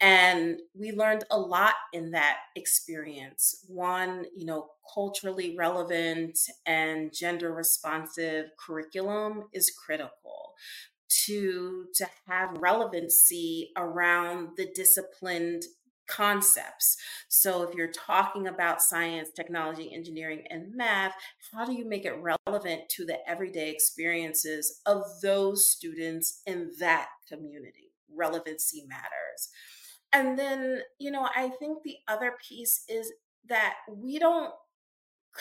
And 0.00 0.60
we 0.74 0.92
learned 0.92 1.24
a 1.30 1.38
lot 1.38 1.74
in 1.92 2.12
that 2.12 2.38
experience. 2.56 3.64
One, 3.68 4.24
you 4.34 4.46
know, 4.46 4.68
culturally 4.94 5.54
relevant 5.58 6.38
and 6.64 7.12
gender 7.12 7.52
responsive 7.52 8.46
curriculum 8.58 9.44
is 9.52 9.70
critical 9.70 10.54
to 11.26 11.86
to 11.94 12.06
have 12.28 12.56
relevancy 12.60 13.72
around 13.76 14.50
the 14.56 14.70
disciplined 14.74 15.64
concepts. 16.10 16.96
So 17.28 17.62
if 17.62 17.74
you're 17.74 17.92
talking 17.92 18.48
about 18.48 18.82
science, 18.82 19.30
technology, 19.34 19.92
engineering, 19.94 20.44
and 20.50 20.74
math, 20.74 21.14
how 21.52 21.64
do 21.64 21.72
you 21.72 21.88
make 21.88 22.04
it 22.04 22.18
relevant 22.20 22.88
to 22.90 23.06
the 23.06 23.18
everyday 23.28 23.70
experiences 23.70 24.80
of 24.86 25.02
those 25.22 25.66
students 25.66 26.42
in 26.46 26.72
that 26.80 27.08
community? 27.28 27.92
Relevancy 28.14 28.84
matters. 28.88 29.48
And 30.12 30.38
then, 30.38 30.80
you 30.98 31.10
know, 31.10 31.28
I 31.34 31.50
think 31.60 31.82
the 31.82 31.96
other 32.08 32.34
piece 32.48 32.82
is 32.88 33.12
that 33.48 33.74
we 33.88 34.18
don't 34.18 34.52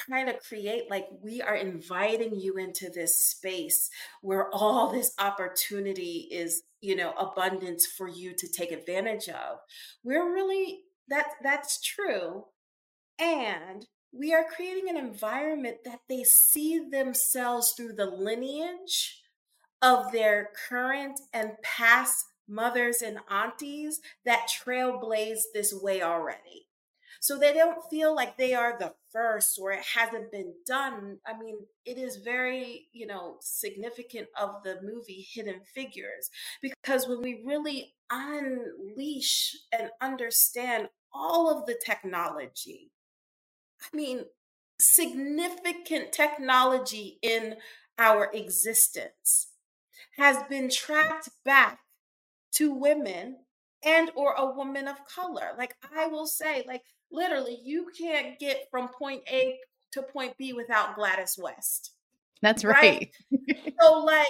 kind 0.07 0.29
of 0.29 0.39
create 0.39 0.89
like 0.89 1.07
we 1.21 1.41
are 1.41 1.55
inviting 1.55 2.39
you 2.39 2.57
into 2.57 2.89
this 2.89 3.21
space 3.21 3.89
where 4.21 4.49
all 4.53 4.91
this 4.91 5.13
opportunity 5.19 6.27
is 6.31 6.63
you 6.81 6.95
know 6.95 7.13
abundance 7.13 7.85
for 7.85 8.07
you 8.07 8.33
to 8.35 8.47
take 8.47 8.71
advantage 8.71 9.29
of. 9.29 9.59
We're 10.03 10.33
really 10.33 10.79
that 11.09 11.27
that's 11.43 11.81
true 11.81 12.45
and 13.19 13.85
we 14.11 14.33
are 14.33 14.45
creating 14.55 14.89
an 14.89 14.97
environment 14.97 15.77
that 15.85 15.99
they 16.07 16.23
see 16.23 16.79
themselves 16.89 17.73
through 17.73 17.93
the 17.93 18.07
lineage 18.07 19.21
of 19.81 20.11
their 20.11 20.49
current 20.67 21.19
and 21.33 21.51
past 21.61 22.25
mothers 22.47 23.01
and 23.01 23.19
aunties 23.29 23.99
that 24.25 24.49
trailblaze 24.49 25.41
this 25.53 25.73
way 25.73 26.01
already 26.01 26.68
so 27.19 27.37
they 27.37 27.53
don't 27.53 27.83
feel 27.89 28.15
like 28.15 28.37
they 28.37 28.53
are 28.53 28.77
the 28.77 28.93
first 29.11 29.59
or 29.61 29.71
it 29.71 29.83
hasn't 29.95 30.31
been 30.31 30.53
done. 30.65 31.17
I 31.25 31.37
mean, 31.37 31.57
it 31.85 31.97
is 31.97 32.17
very, 32.17 32.87
you 32.93 33.07
know, 33.07 33.37
significant 33.41 34.27
of 34.39 34.63
the 34.63 34.79
movie 34.81 35.27
Hidden 35.33 35.61
Figures 35.73 36.29
because 36.61 37.07
when 37.07 37.21
we 37.21 37.43
really 37.45 37.93
unleash 38.09 39.55
and 39.71 39.89
understand 40.01 40.89
all 41.13 41.49
of 41.49 41.65
the 41.65 41.77
technology, 41.85 42.91
I 43.81 43.95
mean, 43.95 44.25
significant 44.79 46.13
technology 46.13 47.19
in 47.21 47.55
our 47.97 48.31
existence 48.33 49.47
has 50.17 50.37
been 50.49 50.69
tracked 50.69 51.29
back 51.43 51.79
to 52.53 52.73
women 52.73 53.37
and 53.83 54.11
or 54.15 54.33
a 54.33 54.45
woman 54.45 54.87
of 54.87 55.05
color 55.05 55.51
like 55.57 55.75
i 55.95 56.07
will 56.07 56.25
say 56.25 56.63
like 56.67 56.81
literally 57.11 57.59
you 57.63 57.87
can't 57.97 58.39
get 58.39 58.67
from 58.71 58.89
point 58.89 59.23
A 59.31 59.57
to 59.93 60.03
point 60.03 60.37
B 60.37 60.53
without 60.53 60.95
Gladys 60.95 61.37
West. 61.41 61.91
That's 62.41 62.63
right. 62.63 63.11
right? 63.31 63.73
so 63.79 63.99
like 64.05 64.27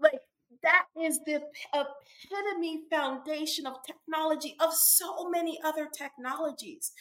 like 0.00 0.20
that 0.62 0.84
is 1.00 1.18
the 1.26 1.42
epitome 1.74 2.82
foundation 2.90 3.66
of 3.66 3.76
technology 3.84 4.56
of 4.60 4.72
so 4.72 5.28
many 5.28 5.58
other 5.64 5.88
technologies 5.92 6.92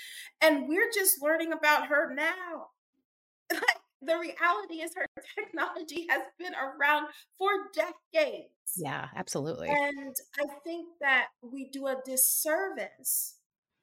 and 0.41 0.67
we're 0.67 0.89
just 0.93 1.21
learning 1.21 1.53
about 1.53 1.87
her 1.87 2.13
now 2.13 2.67
like 3.53 3.63
the 4.01 4.17
reality 4.17 4.81
is 4.81 4.95
her 4.95 5.05
technology 5.39 6.07
has 6.09 6.21
been 6.39 6.53
around 6.55 7.07
for 7.37 7.49
decades 7.73 8.49
yeah 8.77 9.09
absolutely 9.15 9.69
and 9.69 10.15
i 10.39 10.45
think 10.63 10.87
that 10.99 11.27
we 11.41 11.69
do 11.69 11.87
a 11.87 11.97
disservice 12.03 13.35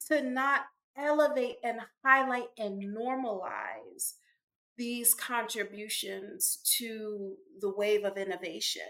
to 0.08 0.22
not 0.22 0.62
elevate 0.98 1.56
and 1.62 1.80
highlight 2.04 2.48
and 2.58 2.82
normalize 2.96 4.14
these 4.76 5.14
contributions 5.14 6.60
to 6.78 7.34
the 7.60 7.70
wave 7.70 8.04
of 8.04 8.16
innovation 8.16 8.82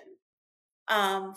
um, 0.88 1.34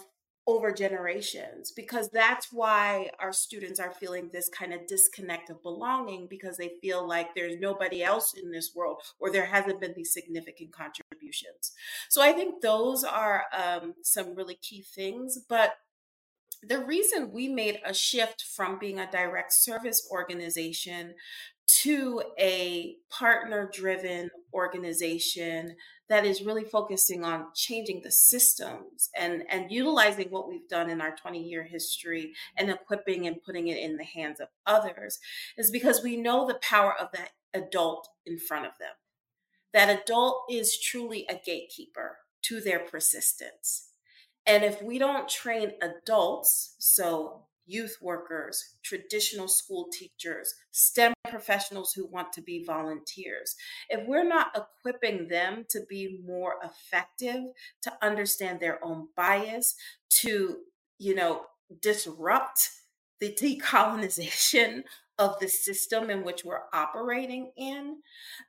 over 0.47 0.71
generations 0.71 1.71
because 1.71 2.09
that's 2.09 2.51
why 2.51 3.09
our 3.19 3.31
students 3.31 3.79
are 3.79 3.91
feeling 3.91 4.29
this 4.33 4.49
kind 4.49 4.73
of 4.73 4.87
disconnect 4.87 5.49
of 5.49 5.61
belonging 5.61 6.27
because 6.29 6.57
they 6.57 6.71
feel 6.81 7.07
like 7.07 7.35
there's 7.35 7.59
nobody 7.59 8.03
else 8.03 8.33
in 8.33 8.51
this 8.51 8.71
world 8.75 9.01
or 9.19 9.31
there 9.31 9.45
hasn't 9.45 9.79
been 9.79 9.93
these 9.95 10.13
significant 10.13 10.71
contributions. 10.71 11.73
So 12.09 12.21
i 12.21 12.31
think 12.31 12.61
those 12.61 13.03
are 13.03 13.45
um, 13.53 13.93
some 14.01 14.35
really 14.35 14.55
key 14.55 14.83
things 14.83 15.39
but 15.47 15.75
the 16.63 16.79
reason 16.79 17.31
we 17.31 17.47
made 17.47 17.79
a 17.85 17.93
shift 17.93 18.43
from 18.43 18.77
being 18.77 18.99
a 18.99 19.09
direct 19.11 19.53
service 19.53 20.07
organization 20.11 21.15
to 21.81 22.21
a 22.39 22.97
partner 23.09 23.69
driven 23.73 24.29
organization 24.53 25.75
that 26.09 26.25
is 26.25 26.41
really 26.41 26.65
focusing 26.65 27.23
on 27.23 27.45
changing 27.55 28.01
the 28.03 28.11
systems 28.11 29.09
and, 29.17 29.43
and 29.49 29.71
utilizing 29.71 30.27
what 30.29 30.47
we've 30.47 30.67
done 30.67 30.89
in 30.89 30.99
our 30.99 31.15
20 31.15 31.41
year 31.41 31.63
history 31.63 32.33
and 32.57 32.69
equipping 32.69 33.25
and 33.27 33.41
putting 33.41 33.67
it 33.69 33.77
in 33.77 33.95
the 33.95 34.03
hands 34.03 34.39
of 34.39 34.49
others 34.65 35.19
is 35.57 35.71
because 35.71 36.03
we 36.03 36.17
know 36.17 36.45
the 36.45 36.59
power 36.61 36.93
of 36.99 37.07
that 37.13 37.31
adult 37.53 38.09
in 38.25 38.37
front 38.37 38.65
of 38.65 38.73
them. 38.79 38.91
That 39.73 40.01
adult 40.01 40.43
is 40.49 40.77
truly 40.77 41.25
a 41.29 41.39
gatekeeper 41.43 42.17
to 42.43 42.59
their 42.59 42.79
persistence. 42.79 43.90
And 44.45 44.63
if 44.63 44.81
we 44.81 44.97
don't 44.97 45.29
train 45.29 45.73
adults, 45.81 46.75
so 46.79 47.45
youth 47.65 47.97
workers, 48.01 48.77
traditional 48.83 49.47
school 49.47 49.87
teachers, 49.91 50.53
STEM 50.71 51.13
professionals 51.29 51.93
who 51.93 52.05
want 52.07 52.33
to 52.33 52.41
be 52.41 52.63
volunteers, 52.65 53.55
if 53.89 54.05
we're 54.07 54.27
not 54.27 54.47
equipping 54.55 55.27
them 55.27 55.65
to 55.69 55.81
be 55.89 56.19
more 56.25 56.55
effective, 56.63 57.43
to 57.83 57.93
understand 58.01 58.59
their 58.59 58.83
own 58.83 59.07
bias, 59.15 59.75
to, 60.09 60.57
you 60.97 61.15
know, 61.15 61.43
disrupt 61.81 62.69
the 63.19 63.31
decolonization 63.41 64.83
of 65.21 65.39
the 65.39 65.47
system 65.47 66.09
in 66.09 66.23
which 66.23 66.43
we're 66.43 66.63
operating 66.73 67.51
in, 67.55 67.97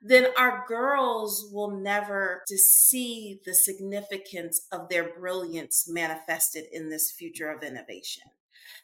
then 0.01 0.25
our 0.35 0.65
girls 0.67 1.47
will 1.53 1.69
never 1.69 2.41
see 2.47 3.39
the 3.45 3.53
significance 3.53 4.65
of 4.71 4.89
their 4.89 5.13
brilliance 5.13 5.85
manifested 5.87 6.65
in 6.71 6.89
this 6.89 7.11
future 7.11 7.51
of 7.51 7.61
innovation. 7.61 8.23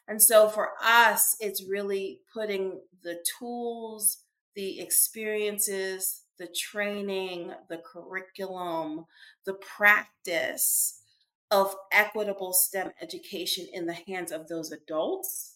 And 0.06 0.22
so 0.22 0.48
for 0.48 0.70
us, 0.80 1.36
it's 1.40 1.64
really 1.68 2.20
putting 2.32 2.80
the 3.02 3.18
tools, 3.38 4.18
the 4.54 4.78
experiences, 4.78 6.22
the 6.38 6.46
training, 6.46 7.52
the 7.68 7.78
curriculum, 7.78 9.06
the 9.46 9.54
practice 9.54 11.02
of 11.50 11.74
equitable 11.90 12.52
STEM 12.52 12.92
education 13.02 13.66
in 13.72 13.86
the 13.86 13.98
hands 14.06 14.30
of 14.30 14.46
those 14.46 14.70
adults 14.70 15.49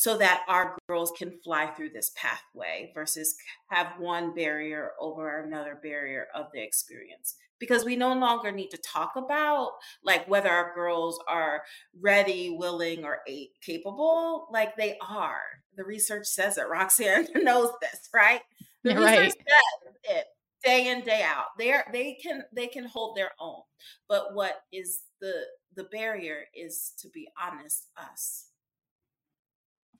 so 0.00 0.16
that 0.16 0.42
our 0.48 0.78
girls 0.88 1.12
can 1.14 1.30
fly 1.44 1.66
through 1.66 1.90
this 1.90 2.10
pathway 2.16 2.90
versus 2.94 3.36
have 3.66 3.86
one 3.98 4.34
barrier 4.34 4.92
over 4.98 5.42
another 5.42 5.78
barrier 5.82 6.26
of 6.34 6.46
the 6.54 6.62
experience. 6.62 7.34
Because 7.58 7.84
we 7.84 7.96
no 7.96 8.14
longer 8.14 8.50
need 8.50 8.70
to 8.70 8.78
talk 8.78 9.12
about 9.14 9.72
like 10.02 10.26
whether 10.26 10.48
our 10.48 10.74
girls 10.74 11.18
are 11.28 11.64
ready 12.00 12.56
willing 12.58 13.04
or 13.04 13.18
capable 13.62 14.48
like 14.50 14.74
they 14.74 14.96
are. 15.06 15.42
The 15.76 15.84
research 15.84 16.24
says 16.24 16.56
it. 16.56 16.70
Roxanne 16.70 17.28
knows 17.34 17.68
this 17.82 18.08
right? 18.14 18.40
The 18.82 18.94
research 18.94 19.04
right. 19.04 19.32
says 19.32 19.94
it 20.04 20.24
day 20.64 20.88
in 20.88 21.02
day 21.02 21.22
out. 21.22 21.48
They're 21.58 21.84
they 21.92 22.14
can 22.14 22.44
they 22.56 22.68
can 22.68 22.86
hold 22.86 23.18
their 23.18 23.32
own. 23.38 23.60
But 24.08 24.34
what 24.34 24.62
is 24.72 25.00
the 25.20 25.42
the 25.76 25.84
barrier 25.84 26.44
is 26.54 26.94
to 27.00 27.10
be 27.10 27.28
honest 27.38 27.88
us 27.98 28.49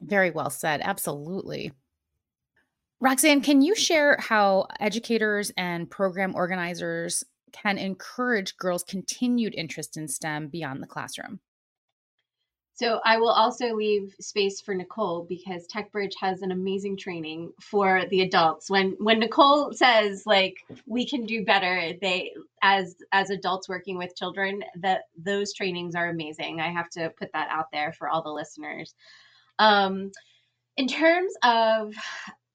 very 0.01 0.31
well 0.31 0.51
said. 0.51 0.81
Absolutely. 0.83 1.73
Roxanne, 3.01 3.41
can 3.41 3.63
you 3.63 3.75
share 3.75 4.17
how 4.19 4.67
educators 4.79 5.51
and 5.57 5.91
program 5.91 6.35
organizers 6.35 7.25
can 7.53 7.79
encourage 7.79 8.57
girls' 8.57 8.85
continued 8.85 9.55
interest 9.55 9.97
in 9.97 10.07
STEM 10.07 10.49
beyond 10.49 10.83
the 10.83 10.87
classroom? 10.87 11.41
So 12.81 12.99
I 13.05 13.19
will 13.19 13.31
also 13.31 13.75
leave 13.75 14.15
space 14.21 14.63
for 14.63 14.75
Nikole 14.75 15.29
because 15.29 15.67
TechBridge 15.69 16.15
has 16.19 16.41
an 16.41 16.51
amazing 16.51 16.97
training 16.97 17.53
for 17.61 18.05
the 18.09 18.23
adults. 18.23 18.71
When 18.71 18.97
when 18.99 19.21
Nikole 19.21 19.75
says 19.75 20.23
like 20.25 20.57
we 20.87 21.07
can 21.07 21.27
do 21.27 21.45
better, 21.45 21.93
they 22.01 22.33
as 22.63 22.97
as 23.13 23.29
adults 23.29 23.69
working 23.69 23.99
with 23.99 24.17
children, 24.17 24.63
that 24.77 25.03
those 25.15 25.53
trainings 25.53 25.95
are 25.95 26.09
amazing. 26.09 26.61
I 26.61 26.71
have 26.71 26.89
to 26.93 27.13
put 27.19 27.31
that 27.35 27.49
out 27.51 27.67
there 27.71 27.93
for 27.93 28.09
all 28.09 28.23
the 28.23 28.33
listeners. 28.33 28.95
Um, 29.61 30.11
in 30.79 30.89
terms 30.89 31.33
of 31.45 31.93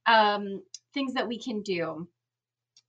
um, 0.08 0.64
things 0.94 1.14
that 1.14 1.28
we 1.28 1.40
can 1.40 1.62
do, 1.62 2.08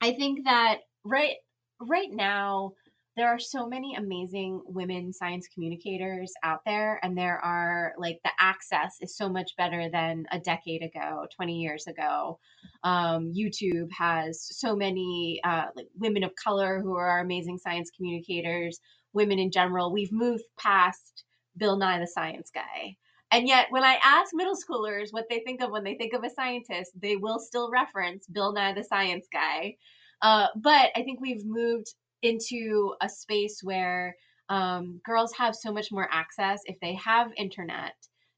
I 0.01 0.13
think 0.13 0.45
that 0.45 0.79
right 1.05 1.37
right 1.81 2.11
now 2.11 2.73
there 3.17 3.29
are 3.29 3.39
so 3.39 3.67
many 3.67 3.95
amazing 3.95 4.63
women 4.67 5.13
science 5.13 5.49
communicators 5.53 6.33
out 6.43 6.61
there 6.67 7.01
and 7.03 7.17
there 7.17 7.39
are 7.39 7.95
like 7.99 8.19
the 8.25 8.31
access 8.41 8.97
is 9.01 9.17
so 9.17 9.29
much 9.29 9.53
better 9.57 9.91
than 9.91 10.27
a 10.33 10.41
decade 10.41 10.83
ago 10.83 11.27
20 11.37 11.55
years 11.61 11.87
ago. 11.87 12.39
Um, 12.85 13.33
youtube 13.35 13.91
has 13.93 14.47
so 14.59 14.77
many 14.77 15.41
uh, 15.45 15.67
like 15.77 15.89
women 15.95 16.25
of 16.25 16.33
color 16.43 16.81
who 16.83 16.95
are 16.97 17.21
amazing 17.21 17.59
science 17.59 17.91
communicators 17.97 18.81
women 19.13 19.39
in 19.39 19.51
general. 19.51 19.93
We've 19.93 20.13
moved 20.13 20.45
past 20.59 21.25
bill 21.57 21.79
nye 21.79 21.99
the 22.01 22.07
science 22.07 22.51
guy 22.55 22.97
and 23.31 23.49
yet, 23.49 23.67
when 23.71 23.85
I 23.85 23.99
ask 24.03 24.31
middle 24.33 24.57
schoolers 24.57 25.13
what 25.13 25.27
they 25.29 25.41
think 25.41 25.61
of 25.61 25.71
when 25.71 25.85
they 25.85 25.95
think 25.95 26.13
of 26.13 26.25
a 26.25 26.31
scientist, 26.31 26.93
they 27.01 27.17
will 27.17 27.39
still 27.39 27.71
reference 27.71 28.27
Bill 28.27 28.53
Nye 28.53 28.75
the 28.75 28.85
Science 28.85 29.27
Guy. 29.33 29.77
Uh, 30.23 30.47
but 30.57 30.91
I 30.95 31.03
think 31.03 31.21
we've 31.21 31.45
moved 31.45 31.93
into 32.23 32.95
a 33.01 33.09
space 33.09 33.61
where 33.63 34.17
um, 34.49 35.01
girls 35.05 35.33
have 35.37 35.55
so 35.55 35.73
much 35.73 35.91
more 35.91 36.09
access. 36.11 36.61
If 36.67 36.79
they 36.81 36.95
have 36.95 37.33
internet, 37.37 37.95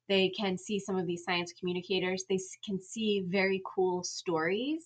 they 0.09 0.31
can 0.31 0.57
see 0.57 0.81
some 0.81 0.96
of 0.96 1.07
these 1.07 1.24
science 1.24 1.53
communicators, 1.59 2.24
they 2.29 2.40
can 2.64 2.81
see 2.81 3.24
very 3.29 3.62
cool 3.74 4.03
stories. 4.03 4.85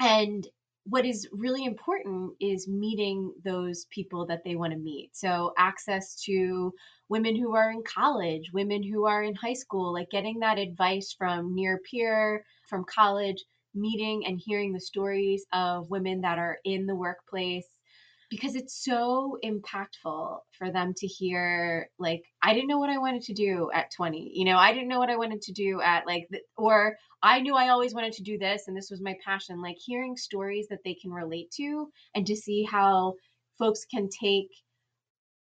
And 0.00 0.46
what 0.84 1.04
is 1.04 1.28
really 1.32 1.64
important 1.64 2.32
is 2.40 2.68
meeting 2.68 3.32
those 3.44 3.86
people 3.90 4.26
that 4.26 4.42
they 4.44 4.56
want 4.56 4.72
to 4.72 4.78
meet. 4.78 5.10
So, 5.12 5.52
access 5.58 6.20
to 6.24 6.72
women 7.12 7.36
who 7.36 7.54
are 7.54 7.70
in 7.70 7.82
college, 7.82 8.50
women 8.54 8.82
who 8.82 9.04
are 9.04 9.22
in 9.22 9.34
high 9.34 9.52
school, 9.52 9.92
like 9.92 10.08
getting 10.08 10.38
that 10.40 10.58
advice 10.58 11.14
from 11.16 11.54
near 11.54 11.78
peer, 11.90 12.42
from 12.70 12.84
college, 12.84 13.44
meeting 13.74 14.24
and 14.26 14.40
hearing 14.42 14.72
the 14.72 14.80
stories 14.80 15.44
of 15.52 15.90
women 15.90 16.22
that 16.22 16.38
are 16.38 16.56
in 16.64 16.86
the 16.86 16.94
workplace 16.94 17.66
because 18.30 18.54
it's 18.54 18.82
so 18.82 19.36
impactful 19.44 20.38
for 20.52 20.70
them 20.70 20.94
to 20.96 21.06
hear 21.06 21.88
like 21.98 22.22
i 22.42 22.54
didn't 22.54 22.68
know 22.68 22.78
what 22.78 22.90
i 22.90 22.98
wanted 22.98 23.22
to 23.22 23.34
do 23.34 23.70
at 23.74 23.90
20 23.94 24.32
you 24.34 24.44
know 24.44 24.56
i 24.56 24.72
didn't 24.72 24.88
know 24.88 24.98
what 24.98 25.10
i 25.10 25.16
wanted 25.16 25.40
to 25.40 25.52
do 25.52 25.80
at 25.82 26.06
like 26.06 26.28
or 26.56 26.96
i 27.22 27.40
knew 27.40 27.54
i 27.54 27.68
always 27.68 27.94
wanted 27.94 28.12
to 28.12 28.22
do 28.22 28.38
this 28.38 28.68
and 28.68 28.76
this 28.76 28.90
was 28.90 29.00
my 29.02 29.14
passion 29.24 29.60
like 29.60 29.76
hearing 29.78 30.16
stories 30.16 30.66
that 30.68 30.82
they 30.84 30.94
can 30.94 31.10
relate 31.10 31.50
to 31.50 31.88
and 32.14 32.26
to 32.26 32.36
see 32.36 32.62
how 32.62 33.14
folks 33.58 33.84
can 33.84 34.08
take 34.08 34.48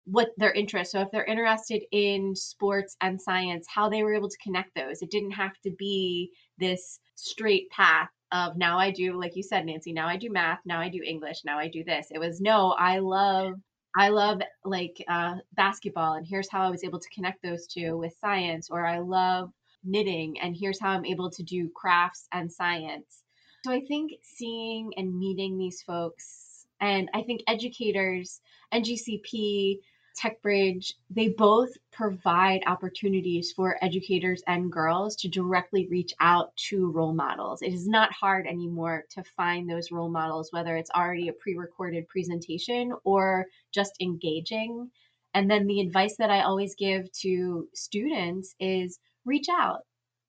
what 0.05 0.29
their 0.37 0.51
interest 0.53 0.91
so 0.91 1.01
if 1.01 1.09
they're 1.11 1.25
interested 1.25 1.83
in 1.91 2.35
sports 2.35 2.95
and 3.01 3.21
science 3.21 3.65
how 3.73 3.89
they 3.89 4.03
were 4.03 4.13
able 4.13 4.29
to 4.29 4.37
connect 4.43 4.73
those 4.75 5.01
it 5.01 5.11
didn't 5.11 5.31
have 5.31 5.53
to 5.63 5.71
be 5.77 6.31
this 6.59 6.99
straight 7.15 7.69
path 7.69 8.09
of 8.31 8.57
now 8.57 8.79
I 8.79 8.91
do, 8.91 9.19
like 9.19 9.35
you 9.35 9.43
said, 9.43 9.65
Nancy, 9.65 9.93
now 9.93 10.07
I 10.07 10.17
do 10.17 10.29
math, 10.31 10.59
now 10.65 10.79
I 10.79 10.89
do 10.89 11.01
English, 11.05 11.41
now 11.45 11.59
I 11.59 11.67
do 11.67 11.83
this. 11.83 12.07
It 12.11 12.19
was 12.19 12.41
no, 12.41 12.71
I 12.71 12.99
love 12.99 13.53
I 13.95 14.09
love 14.09 14.41
like 14.65 15.03
uh, 15.07 15.35
basketball, 15.53 16.13
and 16.15 16.25
here's 16.27 16.49
how 16.51 16.63
I 16.63 16.71
was 16.71 16.83
able 16.83 16.99
to 16.99 17.09
connect 17.13 17.43
those 17.43 17.67
two 17.67 17.97
with 17.97 18.15
science, 18.19 18.69
or 18.71 18.85
I 18.87 18.99
love 18.99 19.51
knitting, 19.83 20.39
and 20.41 20.55
here's 20.59 20.79
how 20.81 20.89
I'm 20.91 21.05
able 21.05 21.29
to 21.31 21.43
do 21.43 21.69
crafts 21.75 22.27
and 22.31 22.51
science. 22.51 23.23
So 23.65 23.71
I 23.71 23.81
think 23.87 24.13
seeing 24.23 24.91
and 24.97 25.17
meeting 25.17 25.57
these 25.57 25.81
folks 25.83 26.65
And 26.79 27.09
I 27.13 27.23
think 27.23 27.41
educators, 27.47 28.41
NGCP, 28.73 29.79
TechBridge, 30.13 30.93
they 31.09 31.29
both 31.29 31.71
provide 31.91 32.61
opportunities 32.65 33.51
for 33.51 33.77
educators 33.81 34.43
and 34.47 34.71
girls 34.71 35.15
to 35.17 35.27
directly 35.27 35.87
reach 35.87 36.13
out 36.19 36.55
to 36.69 36.91
role 36.91 37.13
models. 37.13 37.61
It 37.61 37.73
is 37.73 37.87
not 37.87 38.11
hard 38.11 38.47
anymore 38.47 39.05
to 39.11 39.23
find 39.23 39.69
those 39.69 39.91
role 39.91 40.09
models, 40.09 40.51
whether 40.51 40.75
it's 40.77 40.91
already 40.91 41.27
a 41.27 41.33
pre 41.33 41.55
recorded 41.55 42.07
presentation 42.07 42.93
or 43.03 43.45
just 43.73 43.93
engaging. 43.99 44.89
And 45.33 45.49
then 45.49 45.65
the 45.65 45.81
advice 45.81 46.15
that 46.17 46.29
I 46.29 46.41
always 46.41 46.75
give 46.75 47.11
to 47.21 47.67
students 47.73 48.55
is 48.59 48.99
reach 49.25 49.47
out. 49.49 49.81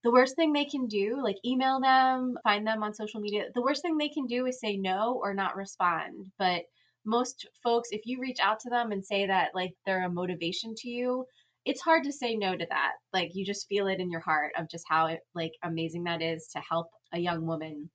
The 0.03 0.13
worst 0.13 0.37
thing 0.37 0.53
they 0.53 0.67
can 0.67 0.87
do, 0.87 1.21
like 1.23 1.37
email 1.45 1.81
them, 1.81 2.37
find 2.43 2.67
them 2.67 2.83
on 2.83 2.95
social 2.95 3.21
media, 3.21 3.47
the 3.55 3.63
worst 3.63 3.83
thing 3.83 3.97
they 3.97 4.11
can 4.11 4.27
do 4.27 4.47
is 4.47 4.61
say 4.61 4.77
no 4.77 5.19
or 5.23 5.33
not 5.33 5.57
respond. 5.57 6.31
But 6.39 6.65
most 7.05 7.47
folks, 7.63 7.89
if 7.93 8.03
you 8.05 8.21
reach 8.21 8.39
out 8.41 8.61
to 8.61 8.71
them 8.71 8.93
and 8.93 9.05
say 9.05 9.27
that 9.27 9.55
like 9.55 9.73
they're 9.87 10.07
a 10.07 10.11
motivation 10.11 10.75
to 10.77 10.89
you, 10.89 11.25
it's 11.65 11.81
hard 11.81 12.05
to 12.05 12.13
say 12.13 12.37
no 12.37 12.57
to 12.57 12.67
that. 12.69 12.93
Like 13.13 13.31
you 13.35 13.45
just 13.45 13.69
feel 13.69 13.87
it 13.87 14.01
in 14.01 14.11
your 14.11 14.21
heart 14.21 14.53
of 14.59 14.69
just 14.69 14.85
how 14.89 15.07
it, 15.07 15.21
like 15.35 15.53
amazing 15.63 16.05
that 16.05 16.23
is 16.23 16.49
to 16.55 16.61
help 16.61 16.89
a 17.13 17.19
young 17.19 17.47
woman. 17.47 17.91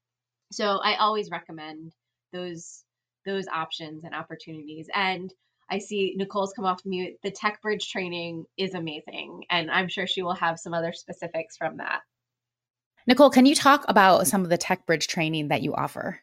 So 0.51 0.79
I 0.83 0.95
always 0.95 1.29
recommend 1.31 1.93
those 2.33 2.83
those 3.25 3.47
options 3.47 4.03
and 4.03 4.15
opportunities. 4.15 4.87
And 4.93 5.31
I 5.69 5.77
see 5.77 6.15
Nikole's 6.17 6.53
come 6.53 6.65
off 6.65 6.81
mute. 6.85 7.15
The 7.21 7.31
Tech 7.31 7.61
Bridge 7.61 7.91
training 7.91 8.45
is 8.57 8.73
amazing, 8.73 9.43
and 9.51 9.69
I'm 9.69 9.87
sure 9.87 10.07
she 10.07 10.23
will 10.23 10.33
have 10.33 10.59
some 10.59 10.73
other 10.73 10.93
specifics 10.93 11.57
from 11.57 11.77
that. 11.77 11.99
Nikole, 13.07 13.31
can 13.31 13.45
you 13.45 13.55
talk 13.55 13.85
about 13.87 14.27
some 14.27 14.43
of 14.43 14.49
the 14.49 14.57
Tech 14.57 14.85
Bridge 14.85 15.07
training 15.07 15.49
that 15.49 15.61
you 15.61 15.75
offer? 15.75 16.21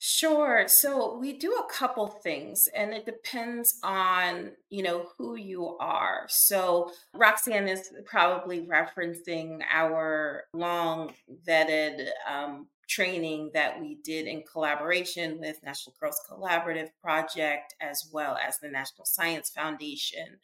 Sure. 0.00 0.64
So 0.68 1.18
we 1.18 1.32
do 1.32 1.52
a 1.54 1.72
couple 1.72 2.06
things 2.06 2.68
and 2.74 2.92
it 2.92 3.04
depends 3.04 3.78
on, 3.82 4.52
you 4.70 4.82
know, 4.84 5.08
who 5.18 5.34
you 5.34 5.76
are. 5.78 6.24
So 6.28 6.92
Roxanne 7.14 7.66
is 7.68 7.90
probably 8.06 8.64
referencing 8.64 9.60
our 9.68 10.44
long 10.54 11.14
vetted 11.48 12.08
um, 12.30 12.68
training 12.88 13.50
that 13.52 13.80
we 13.80 13.98
did 14.02 14.26
in 14.26 14.42
collaboration 14.50 15.38
with 15.38 15.62
National 15.62 15.94
Girls 16.00 16.20
Collaborative 16.28 16.88
Project 17.02 17.74
as 17.80 18.08
well 18.12 18.36
as 18.36 18.58
the 18.58 18.68
National 18.68 19.04
Science 19.04 19.50
Foundation 19.50 20.38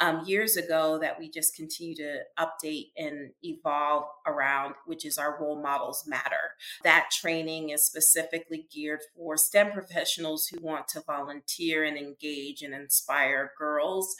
um, 0.00 0.24
years 0.24 0.56
ago 0.56 0.98
that 1.00 1.18
we 1.18 1.28
just 1.28 1.56
continue 1.56 1.96
to 1.96 2.20
update 2.38 2.92
and 2.96 3.30
evolve 3.42 4.04
around, 4.26 4.74
which 4.86 5.04
is 5.04 5.18
our 5.18 5.38
Role 5.40 5.60
Models 5.60 6.04
Matter. 6.06 6.54
That 6.84 7.10
training 7.10 7.70
is 7.70 7.84
specifically 7.84 8.66
geared 8.72 9.00
for 9.16 9.36
STEM 9.36 9.72
professionals 9.72 10.46
who 10.46 10.60
want 10.60 10.88
to 10.88 11.02
volunteer 11.02 11.84
and 11.84 11.96
engage 11.96 12.62
and 12.62 12.72
inspire 12.72 13.52
girls 13.58 14.14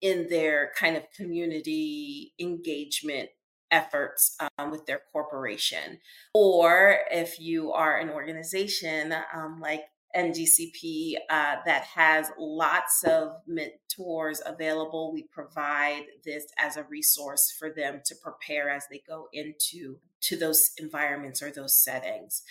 in 0.00 0.28
their 0.28 0.72
kind 0.76 0.96
of 0.96 1.04
community 1.14 2.32
engagement 2.40 3.28
efforts 3.70 4.36
um, 4.58 4.70
with 4.70 4.86
their 4.86 5.02
corporation. 5.12 5.98
Or 6.34 6.98
if 7.10 7.40
you 7.40 7.72
are 7.72 7.98
an 7.98 8.10
organization 8.10 9.14
um, 9.34 9.60
like 9.60 9.84
NGCP 10.16 11.14
uh, 11.28 11.56
that 11.64 11.84
has 11.94 12.30
lots 12.38 13.04
of 13.04 13.36
mentors 13.46 14.42
available, 14.44 15.12
we 15.12 15.22
provide 15.24 16.04
this 16.24 16.46
as 16.58 16.76
a 16.76 16.84
resource 16.84 17.54
for 17.56 17.70
them 17.70 18.00
to 18.06 18.14
prepare 18.16 18.70
as 18.70 18.84
they 18.90 19.02
go 19.06 19.28
into 19.32 19.98
to 20.22 20.36
those 20.36 20.70
environments 20.78 21.42
or 21.42 21.50
those 21.50 21.76
settings. 21.76 22.42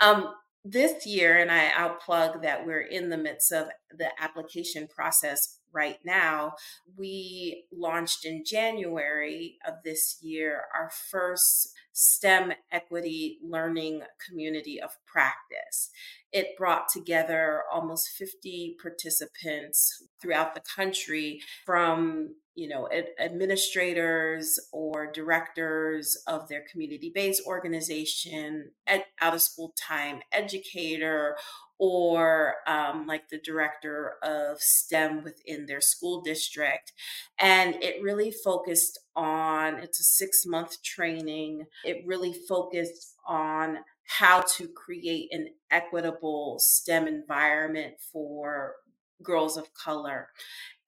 Um, 0.00 0.34
this 0.64 1.06
year, 1.06 1.38
and 1.38 1.50
I, 1.50 1.68
I'll 1.76 1.96
plug 1.96 2.42
that 2.42 2.66
we're 2.66 2.80
in 2.80 3.10
the 3.10 3.18
midst 3.18 3.52
of 3.52 3.68
the 3.90 4.08
application 4.18 4.88
process 4.88 5.58
right 5.74 5.98
now. 6.04 6.54
We 6.96 7.64
launched 7.72 8.24
in 8.24 8.44
January 8.44 9.58
of 9.66 9.74
this 9.84 10.18
year 10.22 10.62
our 10.74 10.90
first 11.10 11.74
STEM 11.92 12.52
equity 12.72 13.38
learning 13.42 14.02
community 14.26 14.80
of 14.80 14.90
practice. 15.06 15.90
It 16.32 16.56
brought 16.58 16.88
together 16.88 17.62
almost 17.72 18.08
50 18.08 18.76
participants 18.80 20.02
throughout 20.20 20.54
the 20.54 20.62
country 20.74 21.40
from 21.64 22.34
you 22.56 22.68
know 22.68 22.88
administrators 23.20 24.58
or 24.72 25.10
directors 25.10 26.16
of 26.26 26.48
their 26.48 26.62
community-based 26.70 27.42
organization 27.46 28.70
out 28.88 29.34
of 29.34 29.42
school 29.42 29.74
time 29.76 30.20
educator 30.32 31.36
or 31.78 32.54
um, 32.66 33.06
like 33.06 33.28
the 33.28 33.40
director 33.40 34.14
of 34.22 34.60
STEM 34.60 35.24
within 35.24 35.66
their 35.66 35.80
school 35.80 36.20
district. 36.22 36.92
And 37.38 37.76
it 37.82 38.02
really 38.02 38.30
focused 38.30 38.98
on, 39.16 39.78
it's 39.78 40.00
a 40.00 40.04
six 40.04 40.46
month 40.46 40.82
training. 40.82 41.66
It 41.84 42.04
really 42.06 42.34
focused 42.48 43.14
on 43.26 43.78
how 44.06 44.42
to 44.56 44.68
create 44.68 45.28
an 45.32 45.48
equitable 45.70 46.58
STEM 46.60 47.08
environment 47.08 47.94
for 48.12 48.74
girls 49.22 49.56
of 49.56 49.72
color. 49.74 50.28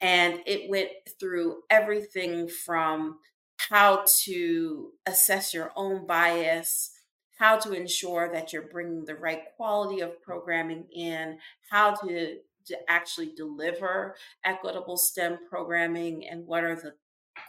And 0.00 0.40
it 0.46 0.68
went 0.68 0.90
through 1.18 1.62
everything 1.70 2.48
from 2.48 3.18
how 3.70 4.04
to 4.24 4.92
assess 5.06 5.54
your 5.54 5.72
own 5.74 6.06
bias 6.06 6.90
how 7.36 7.56
to 7.58 7.72
ensure 7.72 8.30
that 8.32 8.52
you're 8.52 8.62
bringing 8.62 9.04
the 9.04 9.14
right 9.14 9.42
quality 9.56 10.00
of 10.00 10.20
programming 10.22 10.86
in, 10.94 11.38
how 11.70 11.94
to, 11.94 12.38
to 12.66 12.76
actually 12.88 13.32
deliver 13.36 14.16
equitable 14.44 14.96
STEM 14.96 15.38
programming, 15.48 16.26
and 16.28 16.46
what 16.46 16.64
are 16.64 16.74
the 16.74 16.94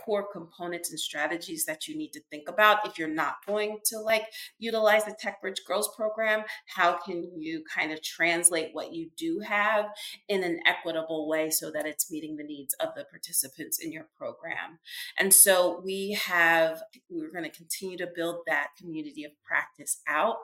core 0.08 0.26
components 0.32 0.90
and 0.90 0.98
strategies 0.98 1.66
that 1.66 1.86
you 1.86 1.98
need 1.98 2.14
to 2.14 2.22
think 2.32 2.48
about 2.48 2.88
if 2.88 2.98
you're 2.98 3.10
not 3.10 3.46
going 3.46 3.78
to 3.84 4.00
like 4.00 4.24
utilize 4.58 5.04
the 5.04 5.12
TechBridge 5.12 5.66
Girls 5.68 5.94
program? 5.98 6.44
How 6.74 6.98
can 6.98 7.30
you 7.38 7.62
kind 7.76 7.92
of 7.92 8.02
translate 8.02 8.70
what 8.72 8.94
you 8.94 9.10
do 9.18 9.42
have 9.46 9.88
in 10.30 10.46
an 10.46 10.62
equitable 10.66 11.28
way 11.28 11.50
so 11.50 11.70
that 11.72 11.86
it's 11.86 12.10
meeting 12.10 12.38
the 12.38 12.46
needs 12.46 12.74
of 12.76 12.96
the 12.96 13.04
participants 13.04 13.80
in 13.80 13.92
your 13.92 14.08
program? 14.18 14.80
And 15.20 15.34
so 15.34 15.82
we 15.84 16.18
have, 16.26 16.82
we're 17.10 17.32
going 17.32 17.44
to 17.44 17.50
continue 17.50 17.98
to 17.98 18.08
build 18.16 18.38
that 18.48 18.70
community 18.80 19.26
of 19.26 19.32
practice 19.46 20.00
out. 20.08 20.38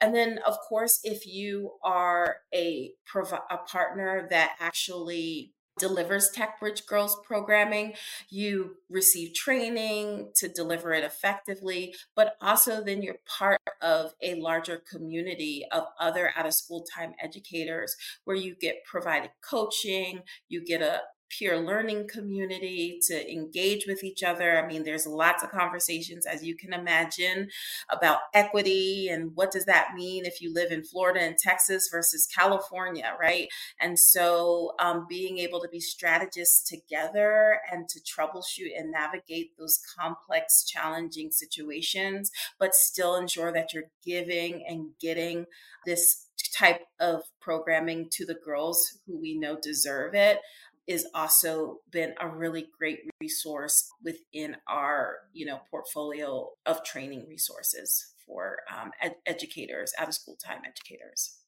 And 0.00 0.12
then, 0.12 0.40
of 0.44 0.58
course, 0.68 0.98
if 1.04 1.24
you 1.24 1.74
are 1.84 2.38
a, 2.52 2.90
a 3.14 3.58
partner 3.58 4.26
that 4.30 4.56
actually 4.58 5.53
delivers 5.78 6.30
TechBridge 6.34 6.86
Girls 6.86 7.16
programming. 7.26 7.94
You 8.28 8.76
receive 8.88 9.34
training 9.34 10.30
to 10.36 10.48
deliver 10.48 10.92
it 10.92 11.04
effectively, 11.04 11.94
but 12.14 12.36
also 12.40 12.82
then 12.82 13.02
you're 13.02 13.16
part 13.26 13.60
of 13.80 14.14
a 14.22 14.34
larger 14.40 14.82
community 14.90 15.64
of 15.72 15.84
other 15.98 16.32
out 16.36 16.46
of 16.46 16.54
school 16.54 16.84
time 16.94 17.14
educators 17.22 17.96
where 18.24 18.36
you 18.36 18.54
get 18.60 18.84
provided 18.84 19.30
coaching, 19.48 20.20
you 20.48 20.64
get 20.64 20.82
a 20.82 21.00
peer 21.38 21.58
learning 21.58 22.08
community 22.08 22.98
to 23.08 23.32
engage 23.32 23.86
with 23.86 24.04
each 24.04 24.22
other. 24.22 24.62
I 24.62 24.66
mean, 24.66 24.84
there's 24.84 25.06
lots 25.06 25.42
of 25.42 25.50
conversations, 25.50 26.26
as 26.26 26.44
you 26.44 26.56
can 26.56 26.72
imagine, 26.72 27.48
about 27.90 28.18
equity 28.32 29.08
and 29.08 29.34
what 29.34 29.50
does 29.50 29.64
that 29.64 29.94
mean 29.94 30.24
if 30.24 30.40
you 30.40 30.52
live 30.52 30.70
in 30.70 30.84
Florida 30.84 31.20
and 31.20 31.38
Texas 31.38 31.88
versus 31.90 32.26
California, 32.26 33.14
right? 33.20 33.48
And 33.80 33.98
so 33.98 34.72
um, 34.78 35.06
being 35.08 35.38
able 35.38 35.60
to 35.60 35.68
be 35.68 35.80
strategists 35.80 36.68
together 36.68 37.58
and 37.70 37.88
to 37.88 38.00
troubleshoot 38.00 38.78
and 38.78 38.92
navigate 38.92 39.56
those 39.58 39.80
complex, 39.98 40.64
challenging 40.64 41.30
situations, 41.30 42.30
but 42.58 42.74
still 42.74 43.16
ensure 43.16 43.52
that 43.52 43.72
you're 43.72 43.90
giving 44.04 44.64
and 44.68 44.90
getting 45.00 45.46
this 45.84 46.26
type 46.56 46.82
of 47.00 47.22
programming 47.40 48.08
to 48.10 48.24
the 48.24 48.36
girls 48.44 48.98
who 49.06 49.20
we 49.20 49.36
know 49.38 49.56
deserve 49.60 50.14
it 50.14 50.38
is 50.86 51.06
also 51.14 51.80
been 51.90 52.14
a 52.20 52.28
really 52.28 52.68
great 52.78 53.00
resource 53.20 53.90
within 54.02 54.56
our 54.68 55.16
you 55.32 55.46
know 55.46 55.60
portfolio 55.70 56.48
of 56.66 56.84
training 56.84 57.26
resources 57.28 58.12
for 58.26 58.58
um, 58.74 58.90
ed- 59.00 59.16
educators 59.26 59.92
out 59.98 60.08
of 60.08 60.14
school 60.14 60.36
time 60.44 60.62
educators. 60.66 61.38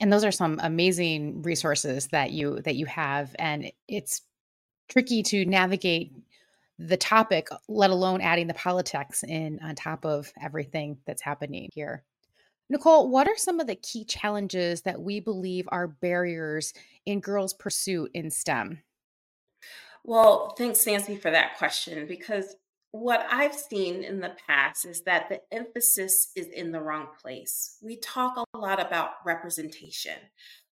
And 0.00 0.12
those 0.12 0.24
are 0.24 0.32
some 0.32 0.60
amazing 0.62 1.42
resources 1.42 2.08
that 2.08 2.30
you 2.30 2.60
that 2.62 2.76
you 2.76 2.86
have 2.86 3.34
and 3.38 3.70
it's 3.88 4.22
tricky 4.88 5.22
to 5.22 5.44
navigate 5.44 6.12
the 6.78 6.96
topic 6.96 7.48
let 7.68 7.90
alone 7.90 8.20
adding 8.20 8.46
the 8.46 8.54
politics 8.54 9.24
in 9.24 9.58
on 9.62 9.74
top 9.74 10.04
of 10.06 10.32
everything 10.40 10.96
that's 11.06 11.22
happening 11.22 11.68
here 11.74 12.04
Nikole, 12.72 13.08
what 13.08 13.26
are 13.28 13.36
some 13.36 13.60
of 13.60 13.66
the 13.66 13.76
key 13.76 14.04
challenges 14.04 14.82
that 14.82 15.00
we 15.00 15.20
believe 15.20 15.66
are 15.72 15.88
barriers 15.88 16.74
in 17.06 17.20
girls' 17.20 17.54
pursuit 17.54 18.10
in 18.14 18.30
STEM? 18.30 18.82
Well, 20.04 20.54
thanks, 20.56 20.86
Nancy, 20.86 21.16
for 21.16 21.30
that 21.30 21.56
question 21.58 22.06
because 22.06 22.56
what 22.92 23.26
I've 23.30 23.54
seen 23.54 24.02
in 24.02 24.20
the 24.20 24.34
past 24.46 24.86
is 24.86 25.02
that 25.02 25.28
the 25.28 25.40
emphasis 25.52 26.30
is 26.34 26.46
in 26.48 26.72
the 26.72 26.80
wrong 26.80 27.08
place. 27.20 27.76
We 27.82 27.96
talk 27.96 28.36
a 28.36 28.58
lot 28.58 28.80
about 28.80 29.10
representation. 29.24 30.18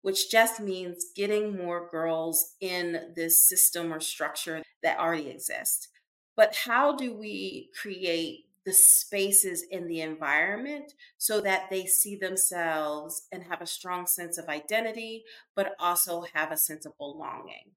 which 0.05 0.31
just 0.31 0.61
means 0.61 1.07
getting 1.17 1.57
more 1.57 1.89
girls 1.91 2.57
in 2.61 3.15
this 3.17 3.49
system 3.49 3.91
or 3.91 4.01
structure 4.01 4.63
that 4.83 4.99
already 4.99 5.31
exists. 5.31 5.89
But 6.37 6.55
how 6.55 6.95
do 6.95 7.17
we 7.17 7.71
create 7.81 8.41
the 8.65 8.73
spaces 8.73 9.65
in 9.71 9.87
the 9.87 10.01
environment 10.01 10.93
so 11.19 11.41
that 11.41 11.69
they 11.71 11.87
see 11.87 12.17
themselves 12.17 13.27
and 13.33 13.43
have 13.45 13.61
a 13.61 13.67
strong 13.67 14.07
sense 14.07 14.39
of 14.39 14.49
identity, 14.49 15.25
but 15.55 15.75
also 15.79 16.25
have 16.35 16.51
a 16.51 16.57
sense 16.57 16.87
of 16.87 16.97
belonging? 16.99 17.73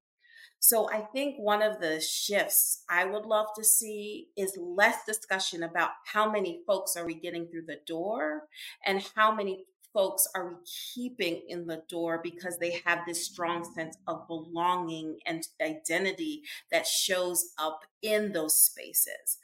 So 0.60 0.90
I 0.90 1.02
think 1.02 1.36
one 1.38 1.62
of 1.62 1.80
the 1.80 2.02
shifts 2.02 2.84
I 2.90 3.06
would 3.06 3.26
love 3.26 3.48
to 3.56 3.64
see 3.64 4.30
is 4.36 4.58
less 4.60 5.06
discussion 5.06 5.64
about 5.64 5.92
how 6.06 6.30
many 6.32 6.62
folks 6.66 6.96
are 6.96 7.06
we 7.06 7.14
getting 7.14 7.48
through 7.48 7.66
the 7.68 7.80
door 7.86 8.44
and 8.86 9.04
how 9.16 9.34
many 9.34 9.66
folks 9.94 10.28
are 10.36 10.50
we 10.50 10.56
keeping 10.94 11.42
in 11.48 11.66
the 11.66 11.82
door 11.90 12.20
because 12.24 12.58
they 12.58 12.82
have 12.86 13.00
this 13.08 13.26
strong 13.26 13.64
sense 13.74 13.98
of 14.08 14.28
belonging 14.28 15.18
and 15.26 15.48
identity 15.62 16.44
that 16.72 16.86
shows 16.86 17.54
up 17.58 17.82
in 18.02 18.32
those 18.32 18.58
spaces. 18.58 19.38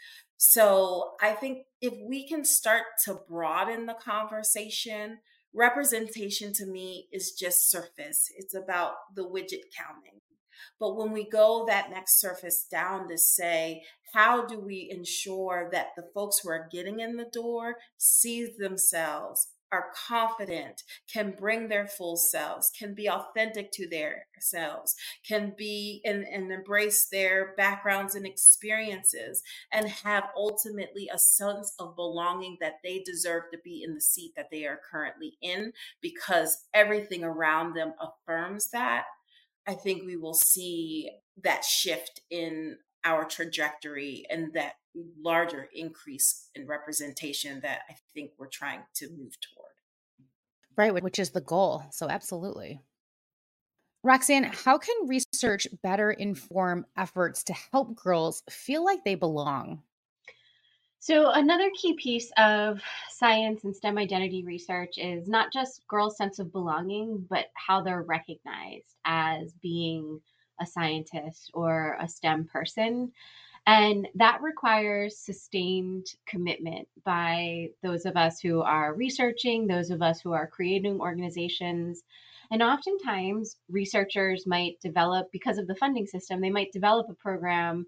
So 0.46 1.12
I 1.22 1.32
think 1.32 1.60
if 1.80 1.94
we 2.06 2.28
can 2.28 2.44
start 2.44 2.84
to 3.06 3.22
broaden 3.30 3.86
the 3.86 3.94
conversation, 3.94 5.20
representation 5.56 6.52
to 6.56 6.66
me 6.66 7.08
is 7.14 7.32
just 7.32 7.72
surface. 7.72 8.30
It's 8.36 8.54
about 8.54 8.96
the 9.16 9.24
widget 9.24 9.72
counting. 9.74 10.20
But 10.82 10.98
when 10.98 11.14
we 11.14 11.30
go 11.30 11.64
that 11.70 11.90
next 11.90 12.20
surface 12.20 12.68
down 12.70 13.08
to 13.08 13.18
say, 13.18 13.84
how 14.14 14.46
do 14.46 14.60
we 14.60 14.90
ensure 14.92 15.70
that 15.72 15.92
the 15.96 16.10
folks 16.14 16.40
who 16.40 16.50
are 16.50 16.68
getting 16.70 17.00
in 17.00 17.16
the 17.16 17.30
door 17.32 17.78
see 17.98 18.46
themselves 18.46 19.48
are 19.74 19.88
confident, 20.08 20.84
can 21.12 21.32
bring 21.32 21.68
their 21.68 21.88
full 21.88 22.16
selves, 22.16 22.70
can 22.78 22.94
be 22.94 23.10
authentic 23.10 23.72
to 23.72 23.90
their 23.90 24.28
selves, 24.40 24.96
can 25.28 25.54
be 25.58 26.02
and, 26.06 26.24
and 26.24 26.52
embrace 26.52 27.08
their 27.08 27.54
backgrounds 27.58 28.14
and 28.14 28.26
experiences, 28.26 29.42
and 29.72 29.90
have 29.90 30.26
ultimately 30.38 31.10
a 31.12 31.18
sense 31.18 31.74
of 31.80 31.96
belonging 31.96 32.58
that 32.62 32.76
they 32.84 33.00
deserve 33.00 33.44
to 33.52 33.58
be 33.64 33.84
in 33.84 33.96
the 33.96 34.02
seat 34.02 34.34
that 34.36 34.50
they 34.52 34.66
are 34.66 34.80
currently 34.92 35.34
in 35.42 35.74
because 36.02 36.66
everything 36.74 37.24
around 37.24 37.74
them 37.74 37.94
affirms 38.00 38.70
that. 38.70 39.06
I 39.66 39.74
think 39.74 40.04
we 40.06 40.18
will 40.18 40.34
see 40.36 41.10
that 41.42 41.64
shift 41.64 42.22
in 42.30 42.78
our 43.06 43.26
trajectory 43.26 44.26
and 44.30 44.54
that 44.54 44.74
larger 45.22 45.70
increase 45.74 46.50
in 46.56 46.68
representation 46.68 47.60
that 47.62 47.82
I 47.90 47.96
think 48.14 48.32
we're 48.38 48.48
trying 48.48 48.82
to 48.96 49.10
move 49.10 49.36
toward. 49.42 49.74
Right, 50.76 51.04
which 51.04 51.20
is 51.20 51.32
the 51.32 51.42
goal. 51.42 51.84
So, 51.92 52.10
absolutely. 52.10 52.82
Roxanne, 54.04 54.44
how 54.44 54.78
can 54.78 55.08
research 55.08 55.68
better 55.82 56.12
inform 56.12 56.86
efforts 56.98 57.44
to 57.46 57.54
help 57.72 57.96
girls 57.96 58.44
feel 58.50 58.84
like 58.84 59.04
they 59.06 59.16
belong? 59.16 59.82
So, 61.00 61.32
another 61.32 61.70
key 61.76 61.94
piece 61.94 62.32
of 62.38 62.82
science 63.10 63.66
and 63.66 63.76
STEM 63.76 63.98
identity 63.98 64.44
research 64.44 64.98
is 64.98 65.28
not 65.28 65.52
just 65.52 65.86
girls' 65.88 66.18
sense 66.18 66.40
of 66.40 66.52
belonging, 66.52 67.26
but 67.30 67.48
how 67.56 67.82
they're 67.82 68.04
recognized 68.04 68.96
as 69.06 69.54
being 69.62 70.22
a 70.62 70.66
scientist 70.66 71.52
or 71.54 71.98
a 72.00 72.08
STEM 72.08 72.46
person. 72.46 73.12
And 73.66 74.08
that 74.16 74.42
requires 74.42 75.18
sustained 75.18 76.08
commitment 76.28 76.88
by 77.06 77.70
those 77.82 78.06
of 78.06 78.18
us 78.18 78.40
who 78.42 78.62
are 78.62 78.94
researching, 78.94 79.68
those 79.68 79.90
of 79.90 80.02
us 80.02 80.20
who 80.20 80.34
are 80.34 80.48
creating 80.48 81.00
organizations. 81.00 82.04
And 82.52 82.62
oftentimes, 82.62 83.56
researchers 83.70 84.46
might 84.46 84.82
develop, 84.82 85.32
because 85.32 85.58
of 85.58 85.68
the 85.68 85.76
funding 85.76 86.08
system, 86.08 86.42
they 86.42 86.50
might 86.50 86.74
develop 86.74 87.10
a 87.10 87.14
program 87.14 87.86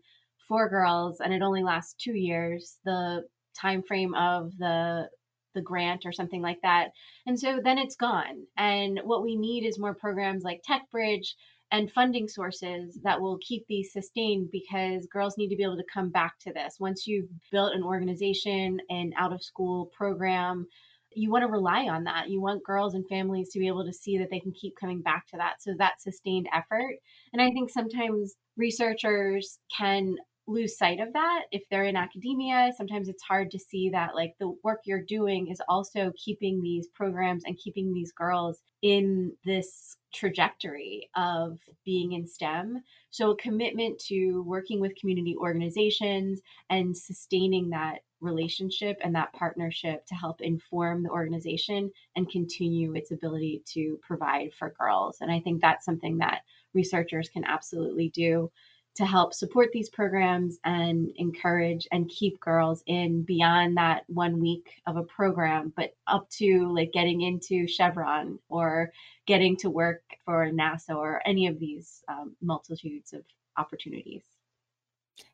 for 0.48 0.70
girls 0.70 1.20
and 1.20 1.34
it 1.34 1.42
only 1.42 1.64
lasts 1.64 1.96
two 1.98 2.14
years, 2.14 2.78
the 2.86 3.26
time 3.54 3.84
frame 3.84 4.14
of 4.16 4.58
the 4.58 5.10
the 5.56 5.62
grant 5.62 6.06
or 6.06 6.12
something 6.12 6.42
like 6.42 6.62
that. 6.62 6.90
And 7.26 7.40
so 7.40 7.60
then 7.64 7.78
it's 7.78 7.96
gone. 7.96 8.46
And 8.58 9.00
what 9.04 9.24
we 9.24 9.36
need 9.36 9.66
is 9.66 9.80
more 9.80 9.96
programs 9.96 10.44
like 10.44 10.62
Techbridge 10.70 11.34
and 11.76 11.92
funding 11.92 12.26
sources 12.26 12.98
that 13.04 13.20
will 13.20 13.38
keep 13.42 13.68
these 13.68 13.92
sustained 13.92 14.48
because 14.50 15.06
girls 15.08 15.38
need 15.38 15.50
to 15.50 15.58
be 15.58 15.64
able 15.64 15.76
to 15.76 15.84
come 15.94 16.10
back 16.10 16.40
to 16.40 16.54
this. 16.54 16.78
Once 16.80 17.06
you've 17.06 17.28
built 17.52 17.74
an 17.76 17.84
organization, 17.84 18.80
an 18.90 19.12
out 19.18 19.34
of 19.34 19.44
school 19.44 19.88
program, 19.88 20.66
you 21.12 21.30
want 21.30 21.42
to 21.44 21.52
rely 21.52 21.90
on 21.90 22.06
that. 22.06 22.30
You 22.30 22.40
want 22.40 22.64
girls 22.64 22.96
and 22.96 23.06
families 23.10 23.50
to 23.50 23.60
be 23.60 23.68
able 23.68 23.84
to 23.84 23.92
see 23.92 24.18
that 24.20 24.30
they 24.32 24.40
can 24.40 24.54
keep 24.54 24.78
coming 24.80 25.02
back 25.02 25.28
to 25.28 25.38
that. 25.38 25.56
So 25.60 25.74
that 25.78 26.02
sustained 26.02 26.48
effort. 26.54 26.96
And 27.34 27.42
I 27.42 27.52
think 27.52 27.70
sometimes 27.70 28.36
researchers 28.56 29.60
can 29.78 30.16
lose 30.48 30.78
sight 30.78 31.00
of 31.00 31.12
that 31.12 31.42
if 31.52 31.64
they're 31.72 31.86
in 31.86 31.96
academia 31.96 32.72
sometimes 32.78 33.10
it's 33.10 33.24
hard 33.24 33.50
to 33.50 33.58
see 33.58 33.90
that 33.90 34.14
like 34.14 34.36
the 34.40 34.54
work 34.64 34.82
you're 34.86 35.02
doing 35.02 35.48
is 35.48 35.60
also 35.68 36.12
keeping 36.24 36.62
these 36.62 36.88
programs 36.94 37.44
and 37.46 37.58
keeping 37.58 37.92
these 37.92 38.12
girls 38.12 38.60
in 38.84 39.32
this 39.44 39.98
trajectory 40.16 41.10
of 41.16 41.60
being 41.86 42.14
in 42.14 42.28
STEM. 42.28 42.82
So, 43.12 43.32
a 43.32 43.38
commitment 43.38 44.00
to 44.08 44.42
working 44.44 44.80
with 44.80 44.96
community 44.96 45.36
organizations 45.38 46.42
and 46.70 46.96
sustaining 46.96 47.70
that 47.70 48.00
relationship 48.22 48.98
and 49.04 49.14
that 49.16 49.34
partnership 49.34 50.06
to 50.08 50.16
help 50.16 50.42
inform 50.42 51.04
the 51.04 51.10
organization 51.10 51.92
and 52.16 52.30
continue 52.30 52.96
its 52.96 53.12
ability 53.12 53.62
to 53.74 54.00
provide 54.02 54.54
for 54.58 54.74
girls. 54.80 55.18
And 55.22 55.32
I 55.32 55.40
think 55.40 55.62
that's 55.62 55.86
something 55.86 56.18
that 56.20 56.42
researchers 56.74 57.30
can 57.30 57.44
absolutely 57.46 58.10
do 58.10 58.52
to 58.96 59.06
help 59.06 59.34
support 59.34 59.70
these 59.74 59.90
programs 59.90 60.58
and 60.64 61.12
encourage 61.18 61.88
and 61.92 62.10
keep 62.10 62.40
girls 62.40 62.82
in 62.88 63.24
beyond 63.24 63.78
that 63.78 64.04
one 64.08 64.40
week 64.40 64.82
of 64.88 64.96
a 64.96 65.04
program, 65.04 65.74
but 65.76 65.94
up 66.08 66.30
to 66.30 66.74
like 66.74 66.92
getting 66.94 67.22
into 67.22 67.68
Chevron 67.68 68.40
or 68.50 68.92
getting 69.26 69.58
to 69.58 69.70
work 69.70 70.02
for 70.24 70.50
NASA 70.50 70.96
or 70.96 71.22
any 71.26 71.48
of 71.48 71.60
these 71.60 72.04
um, 72.08 72.36
multitudes 72.42 73.12
of 73.14 73.24
opportunities. 73.58 74.24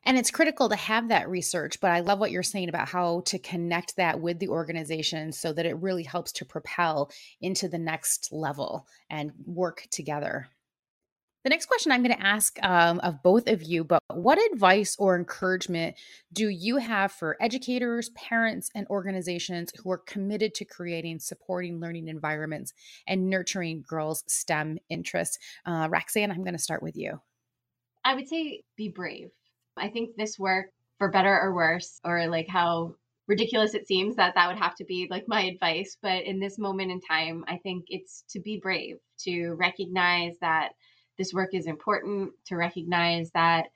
And 0.04 0.16
it's 0.16 0.30
critical 0.30 0.68
to 0.68 0.76
have 0.76 1.08
that 1.08 1.28
research, 1.28 1.80
but 1.80 1.90
I 1.90 2.00
love 2.00 2.18
what 2.18 2.30
you're 2.30 2.42
saying 2.42 2.68
about 2.68 2.88
how 2.88 3.22
to 3.26 3.38
connect 3.38 3.96
that 3.96 4.20
with 4.20 4.38
the 4.38 4.48
organization 4.48 5.32
so 5.32 5.52
that 5.52 5.66
it 5.66 5.76
really 5.76 6.04
helps 6.04 6.32
to 6.32 6.44
propel 6.44 7.10
into 7.40 7.68
the 7.68 7.78
next 7.78 8.32
level 8.32 8.86
and 9.10 9.32
work 9.44 9.86
together. 9.90 10.48
The 11.44 11.50
next 11.50 11.66
question 11.66 11.90
I'm 11.90 12.04
going 12.04 12.16
to 12.16 12.24
ask 12.24 12.56
um, 12.62 13.00
of 13.00 13.20
both 13.20 13.48
of 13.48 13.64
you, 13.64 13.82
but 13.82 14.00
what 14.12 14.38
advice 14.52 14.94
or 14.96 15.16
encouragement 15.16 15.96
do 16.32 16.48
you 16.48 16.76
have 16.76 17.10
for 17.10 17.36
educators, 17.40 18.10
parents, 18.10 18.70
and 18.76 18.86
organizations 18.88 19.72
who 19.82 19.90
are 19.90 19.98
committed 19.98 20.54
to 20.54 20.64
creating 20.64 21.18
supporting 21.18 21.80
learning 21.80 22.06
environments 22.06 22.72
and 23.08 23.28
nurturing 23.28 23.82
girls' 23.88 24.22
STEM 24.28 24.78
interests? 24.88 25.36
Uh, 25.66 25.88
Roxanne, 25.90 26.30
I'm 26.30 26.44
going 26.44 26.56
to 26.56 26.62
start 26.62 26.80
with 26.80 26.96
you. 26.96 27.20
I 28.04 28.14
would 28.14 28.28
say 28.28 28.62
be 28.76 28.88
brave. 28.88 29.30
I 29.76 29.88
think 29.88 30.10
this 30.16 30.38
work, 30.38 30.66
for 30.98 31.10
better 31.10 31.36
or 31.36 31.52
worse, 31.52 31.98
or 32.04 32.28
like 32.28 32.46
how 32.48 32.94
ridiculous 33.26 33.74
it 33.74 33.88
seems 33.88 34.14
that 34.14 34.34
that 34.36 34.46
would 34.46 34.62
have 34.62 34.76
to 34.76 34.84
be 34.84 35.08
like 35.10 35.24
my 35.26 35.42
advice, 35.42 35.96
but 36.02 36.22
in 36.22 36.38
this 36.38 36.56
moment 36.56 36.92
in 36.92 37.00
time, 37.00 37.44
I 37.48 37.58
think 37.64 37.86
it's 37.88 38.22
to 38.30 38.40
be 38.40 38.60
brave, 38.62 38.98
to 39.24 39.54
recognize 39.58 40.34
that 40.40 40.70
this 41.22 41.32
work 41.32 41.54
is 41.54 41.68
important 41.68 42.32
to 42.44 42.56
recognize 42.56 43.30
that 43.30 43.68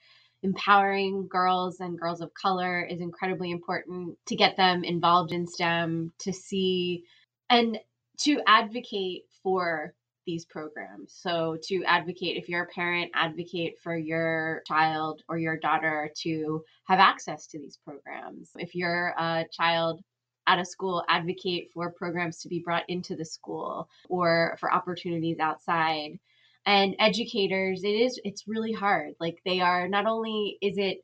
empowering 0.42 1.28
girls 1.28 1.78
and 1.78 1.96
girls 1.96 2.20
of 2.20 2.34
color 2.34 2.82
is 2.82 3.00
incredibly 3.00 3.52
important 3.52 4.18
to 4.26 4.34
get 4.34 4.56
them 4.56 4.82
involved 4.82 5.30
in 5.30 5.46
STEM, 5.46 6.12
to 6.18 6.32
see 6.32 7.04
and 7.48 7.78
to 8.18 8.40
advocate 8.48 9.26
for 9.44 9.94
these 10.26 10.44
programs. 10.44 11.14
So, 11.16 11.56
to 11.68 11.84
advocate, 11.84 12.36
if 12.36 12.48
you're 12.48 12.64
a 12.64 12.74
parent, 12.74 13.12
advocate 13.14 13.76
for 13.80 13.96
your 13.96 14.64
child 14.66 15.22
or 15.28 15.38
your 15.38 15.56
daughter 15.56 16.10
to 16.22 16.64
have 16.86 16.98
access 16.98 17.46
to 17.48 17.60
these 17.60 17.78
programs. 17.84 18.50
If 18.56 18.74
you're 18.74 19.14
a 19.16 19.44
child 19.52 20.02
at 20.48 20.58
a 20.58 20.64
school, 20.64 21.04
advocate 21.08 21.70
for 21.72 21.92
programs 21.92 22.38
to 22.40 22.48
be 22.48 22.58
brought 22.58 22.88
into 22.88 23.14
the 23.14 23.24
school 23.24 23.88
or 24.08 24.56
for 24.58 24.74
opportunities 24.74 25.38
outside 25.38 26.18
and 26.66 26.96
educators 27.00 27.84
it 27.84 27.88
is 27.90 28.20
it's 28.24 28.44
really 28.48 28.72
hard. 28.72 29.14
Like 29.20 29.38
they 29.46 29.60
are 29.60 29.88
not 29.88 30.06
only 30.06 30.58
is 30.62 30.78
it 30.78 30.98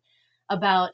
about 0.51 0.93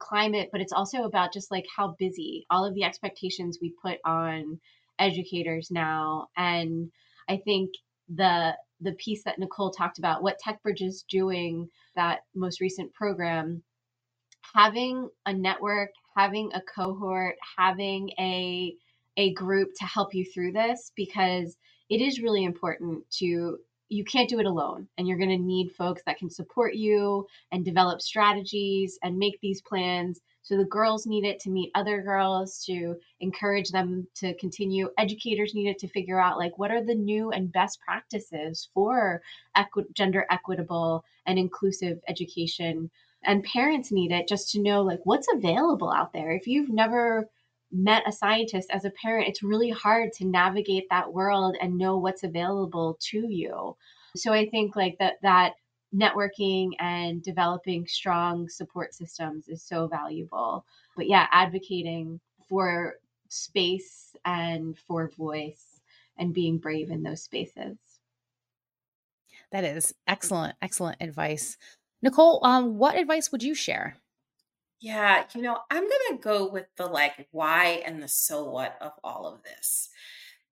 climate 0.00 0.50
but 0.52 0.60
it's 0.62 0.72
also 0.72 1.04
about 1.04 1.32
just 1.32 1.50
like 1.50 1.66
how 1.76 1.96
busy 1.98 2.46
all 2.50 2.64
of 2.66 2.74
the 2.74 2.84
expectations 2.84 3.58
we 3.62 3.74
put 3.82 3.98
on 4.06 4.60
educators 4.98 5.70
now. 5.72 6.28
And 6.36 6.90
i 7.28 7.38
think 7.38 7.70
the 8.14 8.54
the 8.82 8.92
piece 8.94 9.24
that 9.24 9.40
Nikole 9.40 9.74
talked 9.76 9.98
about 9.98 10.22
what 10.22 10.38
Techbridge 10.46 10.82
is 10.82 11.04
doing 11.10 11.68
that 11.96 12.20
most 12.34 12.60
recent 12.60 12.92
program 12.94 13.62
having 14.54 15.08
a 15.26 15.34
network 15.34 15.90
having 16.16 16.50
a 16.54 16.62
cohort 16.62 17.36
having 17.58 18.10
a 18.18 18.74
a 19.18 19.32
group 19.34 19.70
to 19.78 19.84
help 19.86 20.14
you 20.14 20.24
through 20.34 20.52
this 20.52 20.92
because 20.96 21.56
it 21.90 22.00
is 22.00 22.20
really 22.22 22.44
important 22.44 23.04
to 23.10 23.58
you 23.94 24.04
can't 24.04 24.28
do 24.28 24.40
it 24.40 24.46
alone 24.46 24.88
and 24.98 25.06
you're 25.06 25.18
going 25.18 25.30
to 25.30 25.38
need 25.38 25.70
folks 25.70 26.02
that 26.04 26.18
can 26.18 26.28
support 26.28 26.74
you 26.74 27.26
and 27.52 27.64
develop 27.64 28.02
strategies 28.02 28.98
and 29.02 29.16
make 29.16 29.40
these 29.40 29.62
plans. 29.62 30.20
So 30.42 30.56
the 30.56 30.64
girls 30.64 31.06
need 31.06 31.24
it 31.24 31.38
to 31.40 31.50
meet 31.50 31.70
other 31.74 32.02
girls 32.02 32.62
to 32.66 32.96
encourage 33.20 33.70
them 33.70 34.06
to 34.16 34.34
continue. 34.34 34.90
Educators 34.98 35.54
need 35.54 35.68
it 35.68 35.78
to 35.78 35.88
figure 35.88 36.20
out 36.20 36.38
like 36.38 36.58
what 36.58 36.72
are 36.72 36.84
the 36.84 36.94
new 36.94 37.30
and 37.30 37.52
best 37.52 37.80
practices 37.80 38.68
for 38.74 39.22
equi- 39.54 39.86
gender 39.94 40.26
equitable 40.28 41.04
and 41.26 41.38
inclusive 41.38 42.00
education? 42.08 42.90
And 43.22 43.44
parents 43.44 43.92
need 43.92 44.10
it 44.12 44.28
just 44.28 44.50
to 44.50 44.60
know 44.60 44.82
like 44.82 45.00
what's 45.04 45.28
available 45.32 45.90
out 45.90 46.12
there. 46.12 46.32
If 46.32 46.46
you've 46.46 46.68
never 46.68 47.30
met 47.74 48.04
a 48.06 48.12
scientist 48.12 48.70
as 48.70 48.84
a 48.84 48.90
parent, 48.90 49.28
it's 49.28 49.42
really 49.42 49.70
hard 49.70 50.12
to 50.14 50.24
navigate 50.24 50.84
that 50.90 51.12
world 51.12 51.56
and 51.60 51.76
know 51.76 51.98
what's 51.98 52.22
available 52.22 52.96
to 53.00 53.28
you. 53.28 53.76
So 54.16 54.32
I 54.32 54.48
think 54.48 54.76
like 54.76 54.96
that 55.00 55.14
that 55.22 55.54
networking 55.94 56.70
and 56.78 57.22
developing 57.22 57.86
strong 57.86 58.48
support 58.48 58.94
systems 58.94 59.48
is 59.48 59.62
so 59.62 59.88
valuable. 59.88 60.64
But 60.96 61.08
yeah, 61.08 61.26
advocating 61.32 62.20
for 62.48 62.94
space 63.28 64.14
and 64.24 64.78
for 64.78 65.08
voice 65.16 65.80
and 66.16 66.32
being 66.32 66.58
brave 66.58 66.90
in 66.90 67.02
those 67.02 67.22
spaces. 67.22 67.76
That 69.50 69.64
is 69.64 69.94
excellent, 70.06 70.56
excellent 70.62 70.96
advice. 71.00 71.56
Nikole, 72.04 72.44
um, 72.44 72.78
what 72.78 72.98
advice 72.98 73.32
would 73.32 73.42
you 73.42 73.54
share? 73.54 73.96
Yeah, 74.80 75.24
you 75.34 75.42
know, 75.42 75.58
I'm 75.70 75.82
going 75.82 75.90
to 76.10 76.18
go 76.22 76.48
with 76.50 76.66
the 76.76 76.86
like 76.86 77.28
why 77.30 77.82
and 77.86 78.02
the 78.02 78.08
so 78.08 78.50
what 78.50 78.76
of 78.80 78.92
all 79.02 79.26
of 79.26 79.42
this. 79.42 79.88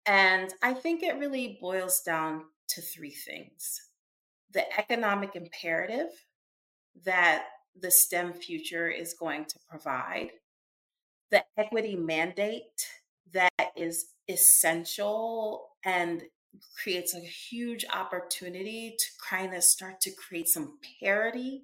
And 0.07 0.53
I 0.63 0.73
think 0.75 1.03
it 1.03 1.19
really 1.19 1.59
boils 1.61 2.01
down 2.03 2.45
to 2.69 2.81
three 2.81 3.11
things 3.11 3.81
the 4.53 4.65
economic 4.79 5.37
imperative 5.37 6.09
that 7.05 7.45
the 7.81 7.91
STEM 7.91 8.33
future 8.33 8.89
is 8.89 9.15
going 9.15 9.45
to 9.45 9.59
provide, 9.69 10.31
the 11.31 11.45
equity 11.57 11.95
mandate 11.95 12.89
that 13.33 13.71
is 13.77 14.07
essential 14.29 15.69
and 15.85 16.23
creates 16.83 17.15
a 17.15 17.21
huge 17.21 17.85
opportunity 17.93 18.97
to 18.99 19.07
kind 19.29 19.55
of 19.55 19.63
start 19.63 20.01
to 20.01 20.11
create 20.11 20.49
some 20.49 20.79
parity 21.03 21.63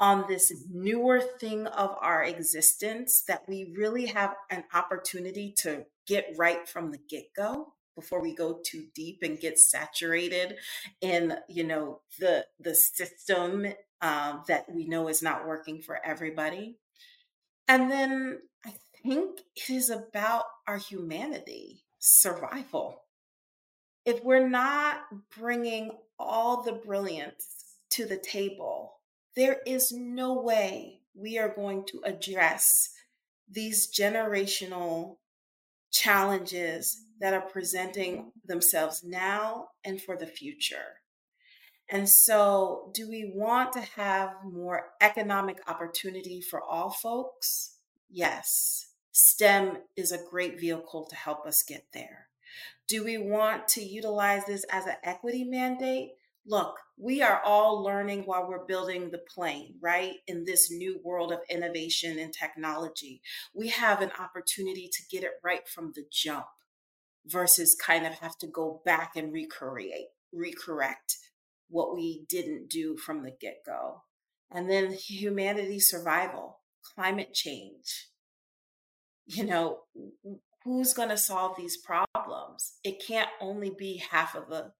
on 0.00 0.24
this 0.28 0.52
newer 0.72 1.20
thing 1.20 1.66
of 1.66 1.94
our 2.00 2.24
existence 2.24 3.22
that 3.26 3.42
we 3.48 3.72
really 3.76 4.06
have 4.06 4.34
an 4.50 4.64
opportunity 4.72 5.52
to 5.56 5.84
get 6.06 6.34
right 6.36 6.68
from 6.68 6.90
the 6.90 6.98
get-go 7.08 7.72
before 7.94 8.20
we 8.20 8.34
go 8.34 8.60
too 8.64 8.86
deep 8.94 9.18
and 9.22 9.40
get 9.40 9.58
saturated 9.58 10.56
in 11.00 11.34
you 11.48 11.62
know 11.64 12.00
the 12.18 12.44
the 12.58 12.74
system 12.74 13.66
um, 14.00 14.42
that 14.48 14.66
we 14.72 14.86
know 14.86 15.08
is 15.08 15.22
not 15.22 15.46
working 15.46 15.80
for 15.80 15.98
everybody. 16.04 16.76
And 17.68 17.90
then 17.90 18.40
i 18.66 18.72
think 19.02 19.40
it 19.56 19.70
is 19.70 19.90
about 19.90 20.44
our 20.66 20.78
humanity 20.78 21.84
survival 21.98 23.03
if 24.04 24.22
we're 24.22 24.48
not 24.48 25.00
bringing 25.36 25.90
all 26.18 26.62
the 26.62 26.72
brilliance 26.72 27.76
to 27.90 28.06
the 28.06 28.18
table, 28.18 29.00
there 29.36 29.60
is 29.66 29.92
no 29.92 30.34
way 30.40 31.00
we 31.14 31.38
are 31.38 31.54
going 31.54 31.84
to 31.86 32.00
address 32.04 32.90
these 33.50 33.88
generational 33.92 35.16
challenges 35.90 37.04
that 37.20 37.34
are 37.34 37.40
presenting 37.40 38.32
themselves 38.44 39.02
now 39.04 39.68
and 39.84 40.00
for 40.00 40.16
the 40.16 40.26
future. 40.26 41.00
And 41.88 42.08
so, 42.08 42.90
do 42.94 43.08
we 43.08 43.30
want 43.34 43.72
to 43.74 43.80
have 43.80 44.30
more 44.42 44.92
economic 45.00 45.58
opportunity 45.68 46.40
for 46.40 46.62
all 46.62 46.90
folks? 46.90 47.76
Yes. 48.10 48.86
STEM 49.12 49.78
is 49.96 50.10
a 50.10 50.24
great 50.30 50.58
vehicle 50.58 51.06
to 51.08 51.14
help 51.14 51.46
us 51.46 51.62
get 51.62 51.84
there. 51.92 52.28
Do 52.88 53.04
we 53.04 53.18
want 53.18 53.68
to 53.68 53.82
utilize 53.82 54.44
this 54.44 54.64
as 54.70 54.86
an 54.86 54.96
equity 55.02 55.44
mandate? 55.44 56.10
Look, 56.46 56.76
we 56.98 57.22
are 57.22 57.40
all 57.42 57.82
learning 57.82 58.24
while 58.24 58.46
we're 58.46 58.66
building 58.66 59.10
the 59.10 59.22
plane, 59.34 59.76
right? 59.80 60.16
In 60.26 60.44
this 60.44 60.70
new 60.70 61.00
world 61.02 61.32
of 61.32 61.40
innovation 61.48 62.18
and 62.18 62.32
technology, 62.32 63.22
we 63.54 63.68
have 63.68 64.02
an 64.02 64.10
opportunity 64.18 64.90
to 64.92 65.02
get 65.10 65.24
it 65.24 65.40
right 65.42 65.66
from 65.66 65.92
the 65.94 66.04
jump 66.12 66.44
versus 67.26 67.74
kind 67.74 68.06
of 68.06 68.12
have 68.14 68.36
to 68.38 68.46
go 68.46 68.82
back 68.84 69.16
and 69.16 69.32
recreate, 69.32 70.08
recorrect 70.34 71.16
what 71.70 71.94
we 71.94 72.26
didn't 72.28 72.68
do 72.68 72.98
from 72.98 73.22
the 73.22 73.32
get 73.40 73.62
go. 73.64 74.02
And 74.50 74.70
then 74.70 74.92
humanity 74.92 75.80
survival, 75.80 76.60
climate 76.94 77.32
change. 77.32 78.10
You 79.26 79.44
know, 79.44 79.78
who's 80.64 80.92
going 80.92 81.08
to 81.08 81.16
solve 81.16 81.56
these 81.56 81.78
problems 81.78 82.23
it 82.82 83.02
can't 83.04 83.30
only 83.40 83.70
be 83.70 84.02
half 84.10 84.34
of 84.34 84.48
the 84.48 84.72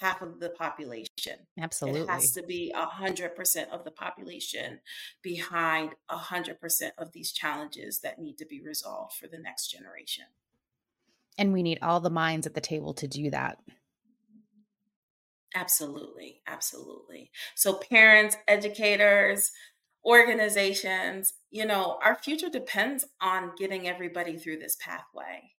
half 0.00 0.22
of 0.22 0.40
the 0.40 0.50
population. 0.50 1.46
Absolutely 1.58 2.00
it 2.02 2.08
has 2.08 2.32
to 2.32 2.42
be 2.42 2.72
a 2.74 2.86
hundred 2.86 3.36
percent 3.36 3.70
of 3.70 3.84
the 3.84 3.90
population 3.90 4.80
behind 5.22 5.94
a 6.08 6.16
hundred 6.16 6.60
percent 6.60 6.94
of 6.98 7.12
these 7.12 7.32
challenges 7.32 8.00
that 8.00 8.18
need 8.18 8.38
to 8.38 8.46
be 8.46 8.60
resolved 8.62 9.14
for 9.14 9.28
the 9.28 9.38
next 9.38 9.68
generation. 9.68 10.24
And 11.38 11.52
we 11.52 11.62
need 11.62 11.78
all 11.82 12.00
the 12.00 12.10
minds 12.10 12.46
at 12.46 12.54
the 12.54 12.60
table 12.60 12.94
to 12.94 13.08
do 13.08 13.30
that. 13.30 13.58
Absolutely 15.54 16.40
absolutely. 16.46 17.30
So 17.54 17.74
parents 17.74 18.36
educators 18.48 19.52
organizations, 20.04 21.34
you 21.50 21.64
know, 21.64 21.98
our 22.02 22.16
future 22.16 22.48
depends 22.48 23.04
on 23.20 23.52
getting 23.56 23.88
everybody 23.88 24.36
through 24.36 24.58
this 24.58 24.76
pathway. 24.80 25.52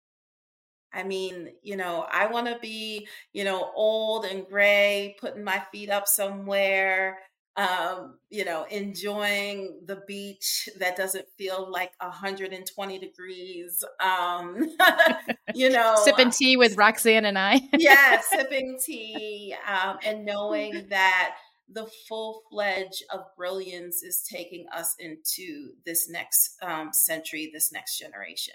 I 0.93 1.03
mean, 1.03 1.51
you 1.63 1.77
know, 1.77 2.07
I 2.11 2.27
want 2.27 2.49
to 2.49 2.59
be, 2.61 3.09
you 3.33 3.45
know, 3.45 3.71
old 3.75 4.25
and 4.25 4.47
gray, 4.47 5.17
putting 5.21 5.45
my 5.45 5.63
feet 5.73 5.91
up 5.91 6.07
somewhere, 6.07 7.19
um, 7.57 8.19
you 8.31 8.45
know, 8.45 8.65
enjoying 8.71 9.81
the 9.85 10.03
beach 10.07 10.69
that 10.79 10.97
doesn't 10.97 11.27
feel 11.37 11.71
like 11.71 11.93
120 12.01 12.99
degrees. 12.99 13.85
Um, 14.01 14.69
you 15.55 15.71
know, 15.71 15.97
sipping 16.03 16.31
tea 16.31 16.57
with 16.57 16.77
Roxanne 16.77 17.25
and 17.25 17.39
I. 17.39 17.61
yeah, 17.77 18.21
sipping 18.31 18.79
tea 18.85 19.55
um, 19.67 19.99
and 20.05 20.25
knowing 20.25 20.87
that 20.89 21.37
the 21.71 21.87
full 22.09 22.43
fledged 22.51 23.05
of 23.13 23.21
brilliance 23.37 24.03
is 24.03 24.27
taking 24.31 24.67
us 24.75 24.95
into 24.99 25.73
this 25.85 26.09
next 26.09 26.57
um, 26.63 26.91
century, 26.93 27.51
this 27.53 27.73
next 27.73 27.99
generation. 27.99 28.55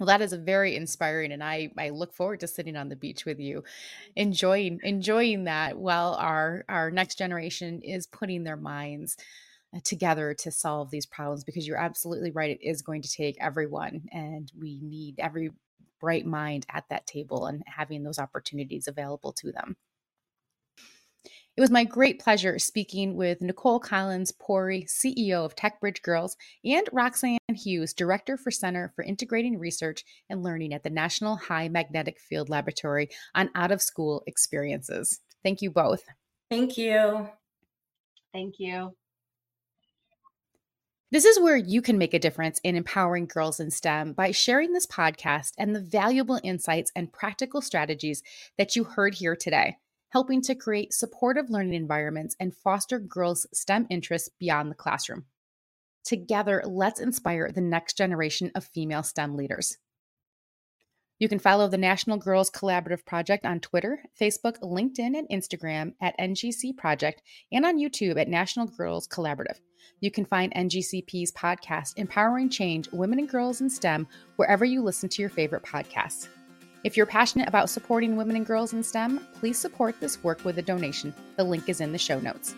Well, 0.00 0.06
that 0.06 0.22
is 0.22 0.32
a 0.32 0.38
very 0.38 0.76
inspiring, 0.76 1.30
and 1.30 1.44
I 1.44 1.70
I 1.78 1.90
look 1.90 2.14
forward 2.14 2.40
to 2.40 2.48
sitting 2.48 2.74
on 2.76 2.88
the 2.88 2.96
beach 2.96 3.26
with 3.26 3.38
you, 3.38 3.64
enjoying 4.16 4.80
enjoying 4.82 5.44
that 5.44 5.78
while 5.78 6.14
our 6.14 6.64
our 6.70 6.90
next 6.90 7.18
generation 7.18 7.82
is 7.82 8.06
putting 8.06 8.44
their 8.44 8.56
minds 8.56 9.18
uh, 9.76 9.80
together 9.84 10.34
to 10.34 10.50
solve 10.50 10.90
these 10.90 11.06
problems. 11.06 11.44
Because 11.44 11.66
you're 11.68 11.78
absolutely 11.78 12.30
right, 12.32 12.58
it 12.60 12.66
is 12.66 12.82
going 12.82 13.02
to 13.02 13.10
take 13.10 13.36
everyone, 13.40 14.08
and 14.12 14.50
we 14.58 14.80
need 14.82 15.20
every 15.20 15.50
bright 16.00 16.26
mind 16.26 16.66
at 16.70 16.88
that 16.90 17.06
table 17.06 17.46
and 17.46 17.62
having 17.66 18.04
those 18.04 18.18
opportunities 18.18 18.88
available 18.88 19.32
to 19.34 19.52
them. 19.52 19.76
It 21.60 21.64
was 21.64 21.70
my 21.70 21.84
great 21.84 22.18
pleasure 22.18 22.58
speaking 22.58 23.16
with 23.16 23.40
Nikole 23.40 23.82
Collins 23.82 24.32
Puri, 24.32 24.86
CEO 24.88 25.44
of 25.44 25.54
Techbridge 25.54 26.00
Girls, 26.00 26.34
and 26.64 26.88
Roxanne 26.90 27.36
Hughes, 27.54 27.92
Director 27.92 28.38
for 28.38 28.50
Center 28.50 28.94
for 28.96 29.04
Integrating 29.04 29.58
Research 29.58 30.02
and 30.30 30.42
Learning 30.42 30.72
at 30.72 30.84
the 30.84 30.88
National 30.88 31.36
High 31.36 31.68
Magnetic 31.68 32.18
Field 32.18 32.48
Laboratory 32.48 33.10
on 33.34 33.50
out 33.54 33.72
of 33.72 33.82
school 33.82 34.22
experiences. 34.26 35.20
Thank 35.42 35.60
you 35.60 35.70
both. 35.70 36.02
Thank 36.48 36.78
you. 36.78 37.28
Thank 38.32 38.54
you. 38.56 38.96
This 41.10 41.26
is 41.26 41.38
where 41.38 41.58
you 41.58 41.82
can 41.82 41.98
make 41.98 42.14
a 42.14 42.18
difference 42.18 42.58
in 42.64 42.74
empowering 42.74 43.26
girls 43.26 43.60
in 43.60 43.70
STEM 43.70 44.14
by 44.14 44.30
sharing 44.30 44.72
this 44.72 44.86
podcast 44.86 45.52
and 45.58 45.76
the 45.76 45.82
valuable 45.82 46.40
insights 46.42 46.90
and 46.96 47.12
practical 47.12 47.60
strategies 47.60 48.22
that 48.56 48.76
you 48.76 48.84
heard 48.84 49.16
here 49.16 49.36
today 49.36 49.76
helping 50.10 50.42
to 50.42 50.54
create 50.54 50.92
supportive 50.92 51.50
learning 51.50 51.74
environments 51.74 52.36
and 52.38 52.54
foster 52.54 52.98
girls' 52.98 53.46
STEM 53.52 53.86
interests 53.90 54.28
beyond 54.38 54.70
the 54.70 54.76
classroom. 54.76 55.24
Together, 56.04 56.62
let's 56.66 57.00
inspire 57.00 57.50
the 57.50 57.60
next 57.60 57.96
generation 57.96 58.50
of 58.54 58.64
female 58.64 59.02
STEM 59.02 59.36
leaders. 59.36 59.78
You 61.20 61.28
can 61.28 61.38
follow 61.38 61.68
the 61.68 61.76
National 61.76 62.16
Girls 62.16 62.50
Collaborative 62.50 63.04
Project 63.04 63.44
on 63.44 63.60
Twitter, 63.60 64.02
Facebook, 64.18 64.58
LinkedIn, 64.60 65.18
and 65.18 65.28
Instagram 65.28 65.92
at 66.00 66.18
NGC 66.18 66.74
Project 66.78 67.20
and 67.52 67.66
on 67.66 67.78
YouTube 67.78 68.18
at 68.18 68.26
National 68.26 68.66
Girls 68.66 69.06
Collaborative. 69.06 69.60
You 70.00 70.10
can 70.10 70.24
find 70.24 70.52
NGCP's 70.54 71.32
podcast, 71.32 71.98
Empowering 71.98 72.48
Change 72.48 72.90
Women 72.90 73.18
and 73.18 73.28
Girls 73.28 73.60
in 73.60 73.68
STEM, 73.68 74.08
wherever 74.36 74.64
you 74.64 74.82
listen 74.82 75.10
to 75.10 75.20
your 75.20 75.28
favorite 75.28 75.62
podcasts. 75.62 76.28
If 76.82 76.96
you're 76.96 77.04
passionate 77.04 77.46
about 77.46 77.68
supporting 77.68 78.16
women 78.16 78.36
and 78.36 78.46
girls 78.46 78.72
in 78.72 78.82
STEM, 78.82 79.20
please 79.34 79.58
support 79.58 80.00
this 80.00 80.22
work 80.24 80.42
with 80.46 80.56
a 80.56 80.62
donation. 80.62 81.12
The 81.36 81.44
link 81.44 81.68
is 81.68 81.82
in 81.82 81.92
the 81.92 81.98
show 81.98 82.18
notes. 82.20 82.54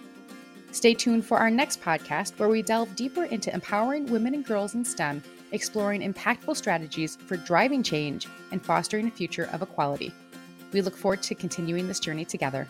Stay 0.70 0.95
tuned 0.95 1.27
for 1.27 1.39
our 1.39 1.51
next 1.51 1.83
podcast 1.83 2.39
where 2.39 2.49
we 2.49 2.62
delve 2.62 2.95
deeper 2.95 3.25
into 3.25 3.53
empowering 3.53 4.07
women 4.07 4.33
and 4.35 4.45
girls 4.45 4.75
in 4.77 4.85
STEM, 4.85 5.25
exploring 5.51 6.03
impactful 6.03 6.57
strategies 6.57 7.16
for 7.27 7.37
driving 7.37 7.83
change 7.83 8.29
and 8.53 8.64
fostering 8.64 9.09
a 9.09 9.11
future 9.11 9.51
of 9.53 9.61
equality. 9.61 10.14
We 10.73 10.83
look 10.83 10.97
forward 10.97 11.23
to 11.25 11.35
continuing 11.35 11.89
this 11.89 12.01
journey 12.01 12.25
together. 12.25 12.68